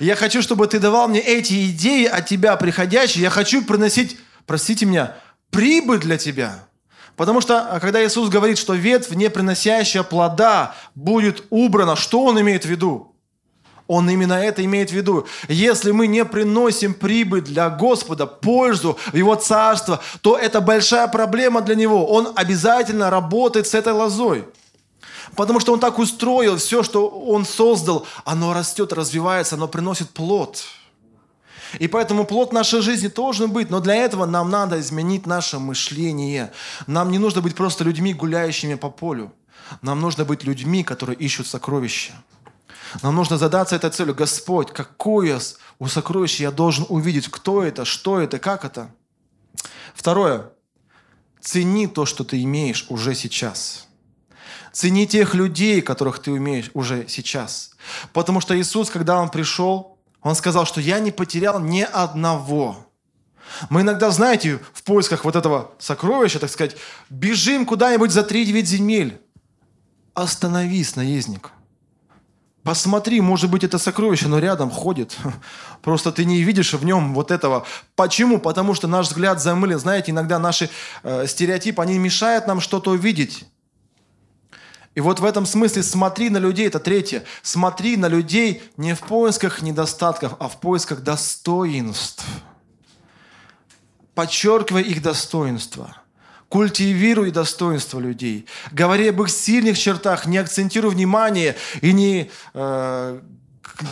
Я 0.00 0.16
хочу, 0.16 0.42
чтобы 0.42 0.66
Ты 0.66 0.80
давал 0.80 1.08
мне 1.08 1.20
эти 1.20 1.70
идеи 1.70 2.04
от 2.04 2.26
Тебя 2.26 2.56
приходящие. 2.56 3.22
Я 3.22 3.30
хочу 3.30 3.64
приносить, 3.64 4.18
простите 4.44 4.86
меня, 4.86 5.16
прибыль 5.50 6.00
для 6.00 6.18
Тебя. 6.18 6.67
Потому 7.18 7.40
что, 7.40 7.62
а, 7.62 7.80
когда 7.80 8.06
Иисус 8.06 8.28
говорит, 8.28 8.58
что 8.58 8.74
ветвь, 8.74 9.10
не 9.10 9.28
приносящая 9.28 10.04
плода, 10.04 10.76
будет 10.94 11.42
убрана, 11.50 11.96
что 11.96 12.24
Он 12.24 12.40
имеет 12.40 12.64
в 12.64 12.68
виду? 12.68 13.12
Он 13.88 14.08
именно 14.08 14.34
это 14.34 14.64
имеет 14.64 14.90
в 14.90 14.92
виду. 14.92 15.26
Если 15.48 15.90
мы 15.90 16.06
не 16.06 16.24
приносим 16.24 16.94
прибыль 16.94 17.40
для 17.40 17.70
Господа, 17.70 18.26
пользу 18.26 18.96
в 19.12 19.16
Его 19.16 19.34
Царство, 19.34 20.00
то 20.20 20.38
это 20.38 20.60
большая 20.60 21.08
проблема 21.08 21.60
для 21.60 21.74
Него. 21.74 22.06
Он 22.06 22.32
обязательно 22.36 23.10
работает 23.10 23.66
с 23.66 23.74
этой 23.74 23.94
лозой. 23.94 24.44
Потому 25.34 25.58
что 25.58 25.72
Он 25.72 25.80
так 25.80 25.98
устроил 25.98 26.56
все, 26.56 26.84
что 26.84 27.08
Он 27.08 27.44
создал. 27.44 28.06
Оно 28.24 28.54
растет, 28.54 28.92
развивается, 28.92 29.56
оно 29.56 29.66
приносит 29.66 30.10
плод. 30.10 30.62
И 31.78 31.88
поэтому 31.88 32.24
плод 32.24 32.52
нашей 32.52 32.80
жизни 32.80 33.08
должен 33.08 33.50
быть, 33.50 33.70
но 33.70 33.80
для 33.80 33.94
этого 33.94 34.26
нам 34.26 34.50
надо 34.50 34.80
изменить 34.80 35.26
наше 35.26 35.58
мышление. 35.58 36.52
Нам 36.86 37.10
не 37.10 37.18
нужно 37.18 37.40
быть 37.40 37.54
просто 37.54 37.84
людьми, 37.84 38.14
гуляющими 38.14 38.74
по 38.74 38.90
полю. 38.90 39.32
Нам 39.82 40.00
нужно 40.00 40.24
быть 40.24 40.44
людьми, 40.44 40.82
которые 40.82 41.16
ищут 41.16 41.46
сокровища. 41.46 42.12
Нам 43.02 43.14
нужно 43.14 43.36
задаться 43.36 43.76
этой 43.76 43.90
целью. 43.90 44.14
Господь, 44.14 44.72
какое 44.72 45.40
у 45.78 45.88
сокровища 45.88 46.44
я 46.44 46.50
должен 46.50 46.86
увидеть? 46.88 47.28
Кто 47.28 47.62
это? 47.62 47.84
Что 47.84 48.20
это? 48.20 48.38
Как 48.38 48.64
это? 48.64 48.90
Второе. 49.94 50.50
Цени 51.40 51.86
то, 51.86 52.06
что 52.06 52.24
ты 52.24 52.42
имеешь 52.42 52.86
уже 52.88 53.14
сейчас. 53.14 53.86
Цени 54.72 55.06
тех 55.06 55.34
людей, 55.34 55.82
которых 55.82 56.18
ты 56.20 56.30
умеешь 56.30 56.70
уже 56.74 57.06
сейчас. 57.08 57.72
Потому 58.12 58.40
что 58.40 58.58
Иисус, 58.58 58.90
когда 58.90 59.20
Он 59.20 59.28
пришел, 59.28 59.97
он 60.22 60.34
сказал, 60.34 60.66
что 60.66 60.80
я 60.80 60.98
не 60.98 61.10
потерял 61.10 61.60
ни 61.60 61.82
одного. 61.82 62.88
Мы 63.70 63.80
иногда, 63.80 64.10
знаете, 64.10 64.60
в 64.72 64.82
поисках 64.82 65.24
вот 65.24 65.36
этого 65.36 65.72
сокровища, 65.78 66.38
так 66.38 66.50
сказать, 66.50 66.76
бежим 67.08 67.64
куда-нибудь 67.64 68.10
за 68.10 68.22
три 68.22 68.44
девять 68.44 68.68
земель. 68.68 69.20
Остановись, 70.14 70.96
наездник. 70.96 71.52
Посмотри, 72.62 73.20
может 73.20 73.50
быть, 73.50 73.64
это 73.64 73.78
сокровище, 73.78 74.28
но 74.28 74.38
рядом 74.38 74.70
ходит. 74.70 75.16
Просто 75.82 76.12
ты 76.12 76.24
не 76.24 76.42
видишь 76.42 76.74
в 76.74 76.84
нем 76.84 77.14
вот 77.14 77.30
этого. 77.30 77.64
Почему? 77.96 78.38
Потому 78.38 78.74
что 78.74 78.86
наш 78.86 79.06
взгляд 79.06 79.40
замылен. 79.40 79.78
Знаете, 79.78 80.10
иногда 80.10 80.38
наши 80.38 80.68
э, 81.02 81.26
стереотипы, 81.26 81.80
они 81.80 81.98
мешают 81.98 82.46
нам 82.46 82.60
что-то 82.60 82.90
увидеть. 82.90 83.46
И 84.94 85.00
вот 85.00 85.20
в 85.20 85.24
этом 85.24 85.46
смысле 85.46 85.82
смотри 85.82 86.28
на 86.30 86.38
людей, 86.38 86.66
это 86.66 86.80
третье. 86.80 87.24
Смотри 87.42 87.96
на 87.96 88.08
людей 88.08 88.62
не 88.76 88.94
в 88.94 89.00
поисках 89.00 89.62
недостатков, 89.62 90.34
а 90.40 90.48
в 90.48 90.58
поисках 90.60 91.02
достоинств. 91.02 92.24
Подчеркивай 94.14 94.82
их 94.82 95.02
достоинства. 95.02 95.96
Культивируй 96.48 97.30
достоинство 97.30 98.00
людей. 98.00 98.46
Говори 98.72 99.08
об 99.08 99.22
их 99.22 99.30
сильных 99.30 99.78
чертах, 99.78 100.26
не 100.26 100.38
акцентируй 100.38 100.90
внимание 100.90 101.56
и 101.82 101.92
не 101.92 102.30
э, 102.54 103.20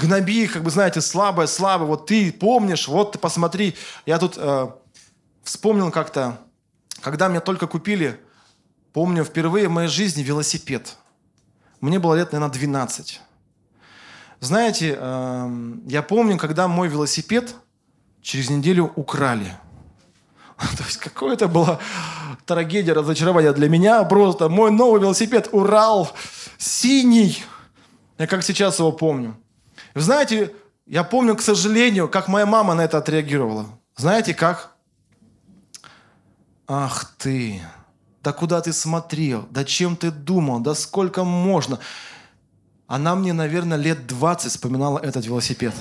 гноби 0.01 0.45
их, 0.45 0.55
как 0.55 0.65
бы, 0.65 0.71
знаете, 0.71 1.01
слабое, 1.01 1.47
слабое. 1.47 1.87
Вот 1.87 2.07
ты 2.07 2.33
помнишь, 2.33 2.89
вот 2.89 3.13
ты 3.13 3.19
посмотри. 3.19 3.77
Я 4.07 4.19
тут 4.19 4.35
э, 4.37 4.69
вспомнил 5.45 5.91
как-то, 5.91 6.41
когда 7.01 7.29
меня 7.29 7.41
только 7.41 7.67
купили 7.67 8.19
Помню 8.97 9.25
впервые 9.25 9.69
в 9.69 9.73
моей 9.73 9.89
жизни 9.89 10.23
велосипед. 10.23 10.97
Мне 11.83 11.99
было 11.99 12.15
лет, 12.15 12.33
наверное, 12.33 12.55
12. 12.55 13.21
Знаете, 14.41 14.97
эм, 14.99 15.87
я 15.87 16.01
помню, 16.03 16.39
когда 16.39 16.67
мой 16.67 16.89
велосипед 16.89 17.57
через 18.23 18.49
неделю 18.49 18.91
украли. 18.97 19.53
То 20.79 20.85
есть 20.85 20.97
какое 20.97 21.35
это 21.35 21.47
была 21.47 21.79
трагедия, 22.47 22.95
разочарование 22.95 23.53
для 23.53 23.69
меня. 23.69 24.03
Просто 24.05 24.49
мой 24.49 24.71
новый 24.71 24.99
велосипед 24.99 25.51
Урал 25.53 26.11
синий. 26.57 27.45
Я 28.17 28.27
как 28.27 28.43
сейчас 28.43 28.79
его 28.79 28.93
помню. 28.93 29.37
Вы 29.95 30.01
знаете, 30.01 30.55
я 30.87 31.05
помню, 31.05 31.37
к 31.37 31.43
сожалению, 31.43 32.09
как 32.09 32.29
моя 32.29 32.47
мама 32.47 32.73
на 32.73 32.81
это 32.81 32.97
отреагировала. 32.97 33.67
Знаете 33.95 34.33
как? 34.33 34.75
Ах 36.67 37.15
ты, 37.19 37.61
да 38.27 38.33
куда 38.33 38.61
ты 38.61 38.73
смотрел, 38.73 39.47
да 39.53 39.65
чем 39.65 39.95
ты 39.95 40.11
думал, 40.11 40.59
да 40.59 40.75
сколько 40.75 41.23
можно. 41.23 41.79
Она 42.89 43.15
мне, 43.15 43.33
наверное, 43.33 43.79
лет 43.79 44.09
20 44.09 44.51
вспоминала 44.51 44.99
этот 44.99 45.25
велосипед. 45.27 45.73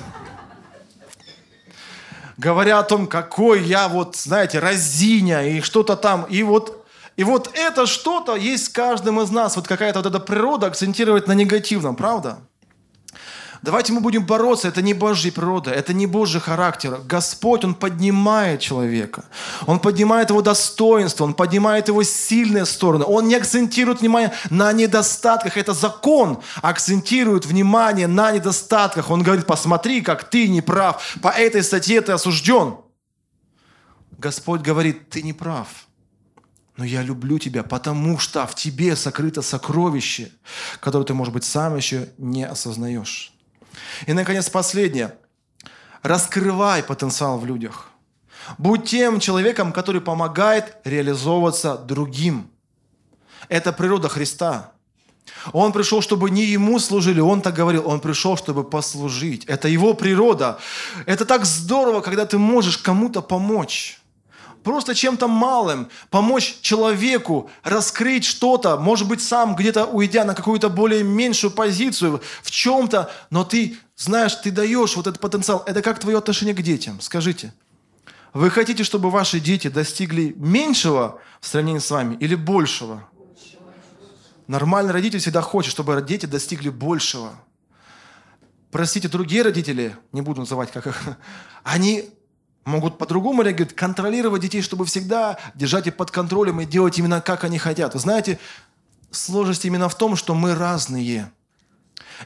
Говоря 2.36 2.78
о 2.78 2.84
том, 2.84 3.08
какой 3.08 3.64
я 3.64 3.88
вот, 3.88 4.14
знаете, 4.14 4.60
разиня 4.60 5.42
и 5.42 5.60
что-то 5.60 5.96
там. 5.96 6.22
И 6.30 6.44
вот, 6.44 6.86
и 7.16 7.24
вот 7.24 7.50
это 7.52 7.84
что-то 7.84 8.36
есть 8.36 8.68
в 8.68 8.72
каждом 8.72 9.20
из 9.20 9.30
нас. 9.30 9.56
Вот 9.56 9.66
какая-то 9.66 9.98
вот 9.98 10.06
эта 10.06 10.20
природа 10.20 10.68
акцентирует 10.68 11.26
на 11.26 11.32
негативном, 11.32 11.96
правда? 11.96 12.38
Давайте 13.62 13.92
мы 13.92 14.00
будем 14.00 14.24
бороться. 14.24 14.68
Это 14.68 14.82
не 14.82 14.94
Божья 14.94 15.32
природа, 15.32 15.70
это 15.70 15.92
не 15.92 16.06
Божий 16.06 16.40
характер. 16.40 17.00
Господь, 17.04 17.64
Он 17.64 17.74
поднимает 17.74 18.60
человека. 18.60 19.24
Он 19.66 19.78
поднимает 19.78 20.30
его 20.30 20.42
достоинство, 20.42 21.24
Он 21.24 21.34
поднимает 21.34 21.88
его 21.88 22.02
сильные 22.02 22.66
стороны. 22.66 23.04
Он 23.04 23.28
не 23.28 23.34
акцентирует 23.34 24.00
внимание 24.00 24.32
на 24.50 24.72
недостатках. 24.72 25.56
Это 25.56 25.72
закон 25.72 26.40
акцентирует 26.62 27.46
внимание 27.46 28.06
на 28.06 28.32
недостатках. 28.32 29.10
Он 29.10 29.22
говорит, 29.22 29.46
посмотри, 29.46 30.02
как 30.02 30.28
ты 30.30 30.48
не 30.48 30.60
прав. 30.60 31.16
По 31.22 31.28
этой 31.28 31.62
статье 31.62 32.00
ты 32.00 32.12
осужден. 32.12 32.76
Господь 34.18 34.62
говорит, 34.62 35.10
ты 35.10 35.22
не 35.22 35.32
прав. 35.32 35.68
Но 36.76 36.84
я 36.84 37.02
люблю 37.02 37.38
тебя, 37.38 37.62
потому 37.62 38.18
что 38.18 38.46
в 38.46 38.54
тебе 38.54 38.96
сокрыто 38.96 39.40
сокровище, 39.40 40.30
которое 40.80 41.04
ты, 41.04 41.14
может 41.14 41.32
быть, 41.32 41.44
сам 41.44 41.76
еще 41.76 42.10
не 42.18 42.46
осознаешь. 42.46 43.32
И, 44.06 44.12
наконец, 44.12 44.48
последнее. 44.48 45.14
Раскрывай 46.02 46.82
потенциал 46.82 47.38
в 47.38 47.46
людях. 47.46 47.90
Будь 48.58 48.84
тем 48.84 49.18
человеком, 49.20 49.72
который 49.72 50.00
помогает 50.00 50.76
реализовываться 50.84 51.76
другим. 51.76 52.50
Это 53.48 53.72
природа 53.72 54.08
Христа. 54.08 54.72
Он 55.52 55.72
пришел, 55.72 56.00
чтобы 56.00 56.30
не 56.30 56.44
ему 56.44 56.78
служили, 56.78 57.20
он 57.20 57.42
так 57.42 57.54
говорил, 57.54 57.88
он 57.88 58.00
пришел, 58.00 58.36
чтобы 58.36 58.64
послужить. 58.64 59.44
Это 59.46 59.68
его 59.68 59.94
природа. 59.94 60.58
Это 61.06 61.24
так 61.24 61.44
здорово, 61.44 62.00
когда 62.00 62.26
ты 62.26 62.38
можешь 62.38 62.78
кому-то 62.78 63.22
помочь 63.22 64.00
просто 64.66 64.96
чем-то 64.96 65.28
малым, 65.28 65.88
помочь 66.10 66.58
человеку 66.60 67.48
раскрыть 67.62 68.24
что-то, 68.24 68.76
может 68.76 69.06
быть, 69.06 69.22
сам 69.22 69.54
где-то 69.54 69.84
уйдя 69.86 70.24
на 70.24 70.34
какую-то 70.34 70.68
более 70.68 71.04
меньшую 71.04 71.52
позицию 71.52 72.20
в 72.42 72.50
чем-то, 72.50 73.08
но 73.30 73.44
ты 73.44 73.76
знаешь, 73.94 74.34
ты 74.34 74.50
даешь 74.50 74.96
вот 74.96 75.06
этот 75.06 75.20
потенциал. 75.20 75.62
Это 75.66 75.82
как 75.82 76.00
твое 76.00 76.18
отношение 76.18 76.52
к 76.52 76.62
детям? 76.62 77.00
Скажите. 77.00 77.54
Вы 78.32 78.50
хотите, 78.50 78.82
чтобы 78.82 79.08
ваши 79.10 79.38
дети 79.38 79.68
достигли 79.68 80.34
меньшего 80.36 81.20
в 81.40 81.46
сравнении 81.46 81.78
с 81.78 81.88
вами 81.88 82.16
или 82.16 82.34
большего? 82.34 83.08
Нормальный 84.48 84.92
родитель 84.92 85.20
всегда 85.20 85.42
хочет, 85.42 85.70
чтобы 85.70 86.02
дети 86.02 86.26
достигли 86.26 86.70
большего. 86.70 87.38
Простите, 88.72 89.06
другие 89.06 89.42
родители, 89.42 89.96
не 90.10 90.22
буду 90.22 90.40
называть 90.40 90.72
как 90.72 90.88
их, 90.88 91.00
они 91.62 92.10
могут 92.66 92.98
по-другому 92.98 93.42
реагировать, 93.42 93.74
контролировать 93.74 94.42
детей, 94.42 94.60
чтобы 94.60 94.84
всегда 94.84 95.38
держать 95.54 95.86
их 95.86 95.96
под 95.96 96.10
контролем 96.10 96.60
и 96.60 96.66
делать 96.66 96.98
именно 96.98 97.20
как 97.20 97.44
они 97.44 97.58
хотят. 97.58 97.94
Вы 97.94 98.00
знаете, 98.00 98.38
сложность 99.10 99.64
именно 99.64 99.88
в 99.88 99.96
том, 99.96 100.16
что 100.16 100.34
мы 100.34 100.54
разные. 100.54 101.30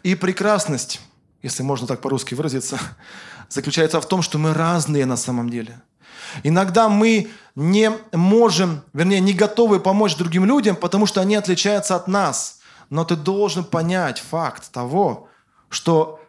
И 0.03 0.15
прекрасность, 0.15 1.01
если 1.43 1.63
можно 1.63 1.87
так 1.87 2.01
по-русски 2.01 2.35
выразиться, 2.35 2.79
заключается 3.49 4.01
в 4.01 4.09
том, 4.09 4.23
что 4.23 4.39
мы 4.39 4.55
разные 4.55 5.05
на 5.05 5.17
самом 5.17 5.51
деле. 5.51 5.81
Иногда 6.43 6.89
мы 6.89 7.31
не 7.55 7.93
можем, 8.13 8.83
вернее, 8.93 9.21
не 9.21 9.35
готовы 9.35 9.79
помочь 9.79 10.17
другим 10.17 10.45
людям, 10.47 10.75
потому 10.75 11.07
что 11.07 11.21
они 11.21 11.37
отличаются 11.37 11.97
от 11.97 12.09
нас. 12.09 12.61
Но 12.89 13.05
ты 13.05 13.15
должен 13.15 13.65
понять 13.65 14.21
факт 14.21 14.71
того, 14.73 15.29
что 15.69 16.20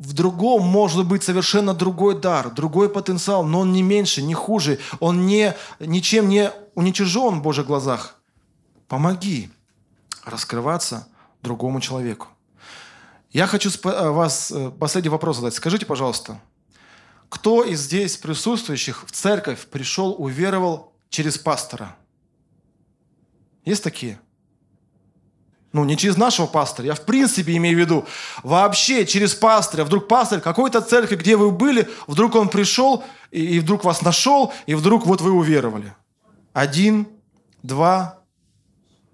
в 0.00 0.14
другом 0.14 0.62
может 0.62 1.06
быть 1.06 1.22
совершенно 1.22 1.74
другой 1.74 2.18
дар, 2.18 2.50
другой 2.50 2.88
потенциал, 2.88 3.44
но 3.44 3.60
он 3.60 3.72
не 3.72 3.82
меньше, 3.82 4.22
не 4.22 4.32
хуже, 4.32 4.78
он 4.98 5.26
не, 5.26 5.54
ничем 5.78 6.28
не 6.30 6.50
уничижен 6.74 7.40
в 7.40 7.42
Божьих 7.42 7.66
глазах. 7.66 8.16
Помоги 8.88 9.50
раскрываться 10.24 11.06
другому 11.42 11.82
человеку. 11.82 12.28
Я 13.30 13.46
хочу 13.46 13.68
э, 13.68 14.10
вас 14.10 14.50
э, 14.50 14.70
последний 14.70 15.10
вопрос 15.10 15.36
задать. 15.36 15.54
Скажите, 15.54 15.84
пожалуйста, 15.84 16.40
кто 17.28 17.62
из 17.62 17.80
здесь 17.80 18.16
присутствующих 18.16 19.04
в 19.06 19.12
церковь 19.12 19.66
пришел, 19.66 20.14
уверовал 20.18 20.94
через 21.10 21.36
пастора? 21.36 21.94
Есть 23.66 23.84
такие? 23.84 24.18
Ну, 25.72 25.84
не 25.84 25.96
через 25.96 26.16
нашего 26.16 26.46
пастора, 26.46 26.86
я 26.86 26.94
в 26.94 27.02
принципе 27.02 27.56
имею 27.56 27.76
в 27.76 27.80
виду. 27.80 28.06
Вообще 28.42 29.06
через 29.06 29.34
пастыря. 29.34 29.84
Вдруг 29.84 30.08
пастырь 30.08 30.40
какой-то 30.40 30.80
церкви, 30.80 31.14
где 31.14 31.36
вы 31.36 31.52
были, 31.52 31.88
вдруг 32.08 32.34
он 32.34 32.48
пришел, 32.48 33.04
и, 33.30 33.56
и 33.56 33.60
вдруг 33.60 33.84
вас 33.84 34.02
нашел, 34.02 34.52
и 34.66 34.74
вдруг 34.74 35.06
вот 35.06 35.20
вы 35.20 35.30
уверовали. 35.30 35.94
Один, 36.52 37.06
два, 37.62 38.18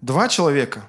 два 0.00 0.28
человека. 0.28 0.88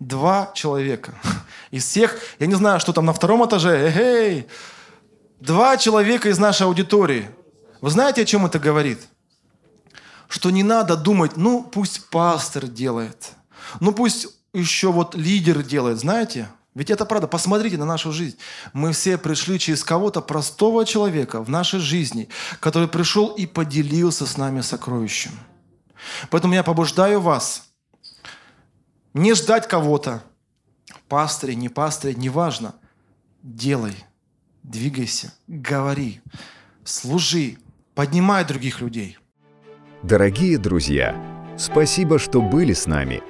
Два 0.00 0.50
человека. 0.54 1.14
Из 1.70 1.84
всех, 1.86 2.18
я 2.40 2.46
не 2.46 2.54
знаю, 2.54 2.80
что 2.80 2.92
там 2.92 3.06
на 3.06 3.12
втором 3.12 3.46
этаже, 3.46 3.92
эй, 3.94 4.48
два 5.38 5.76
человека 5.76 6.28
из 6.28 6.38
нашей 6.38 6.66
аудитории. 6.66 7.30
Вы 7.80 7.90
знаете, 7.90 8.22
о 8.22 8.24
чем 8.24 8.44
это 8.44 8.58
говорит? 8.58 8.98
Что 10.28 10.50
не 10.50 10.64
надо 10.64 10.96
думать, 10.96 11.36
ну, 11.36 11.62
пусть 11.62 12.08
пастор 12.10 12.66
делает. 12.66 13.32
Ну, 13.78 13.92
пусть 13.92 14.39
еще 14.52 14.90
вот 14.92 15.14
лидер 15.14 15.62
делает, 15.62 15.98
знаете? 15.98 16.48
Ведь 16.74 16.90
это 16.90 17.04
правда. 17.04 17.26
Посмотрите 17.26 17.76
на 17.76 17.84
нашу 17.84 18.12
жизнь. 18.12 18.36
Мы 18.72 18.92
все 18.92 19.18
пришли 19.18 19.58
через 19.58 19.82
кого-то 19.82 20.20
простого 20.20 20.84
человека 20.84 21.42
в 21.42 21.50
нашей 21.50 21.80
жизни, 21.80 22.28
который 22.60 22.88
пришел 22.88 23.28
и 23.28 23.46
поделился 23.46 24.26
с 24.26 24.36
нами 24.36 24.60
сокровищем. 24.60 25.32
Поэтому 26.30 26.54
я 26.54 26.62
побуждаю 26.62 27.20
вас 27.20 27.64
не 29.14 29.34
ждать 29.34 29.66
кого-то. 29.68 30.22
Пастыре, 31.08 31.56
не 31.56 31.68
пастыре, 31.68 32.14
неважно. 32.14 32.74
Делай, 33.42 33.96
двигайся, 34.62 35.34
говори, 35.48 36.20
служи, 36.84 37.58
поднимай 37.94 38.44
других 38.44 38.80
людей. 38.80 39.18
Дорогие 40.02 40.56
друзья, 40.56 41.16
спасибо, 41.58 42.18
что 42.18 42.40
были 42.40 42.74
с 42.74 42.86
нами– 42.86 43.22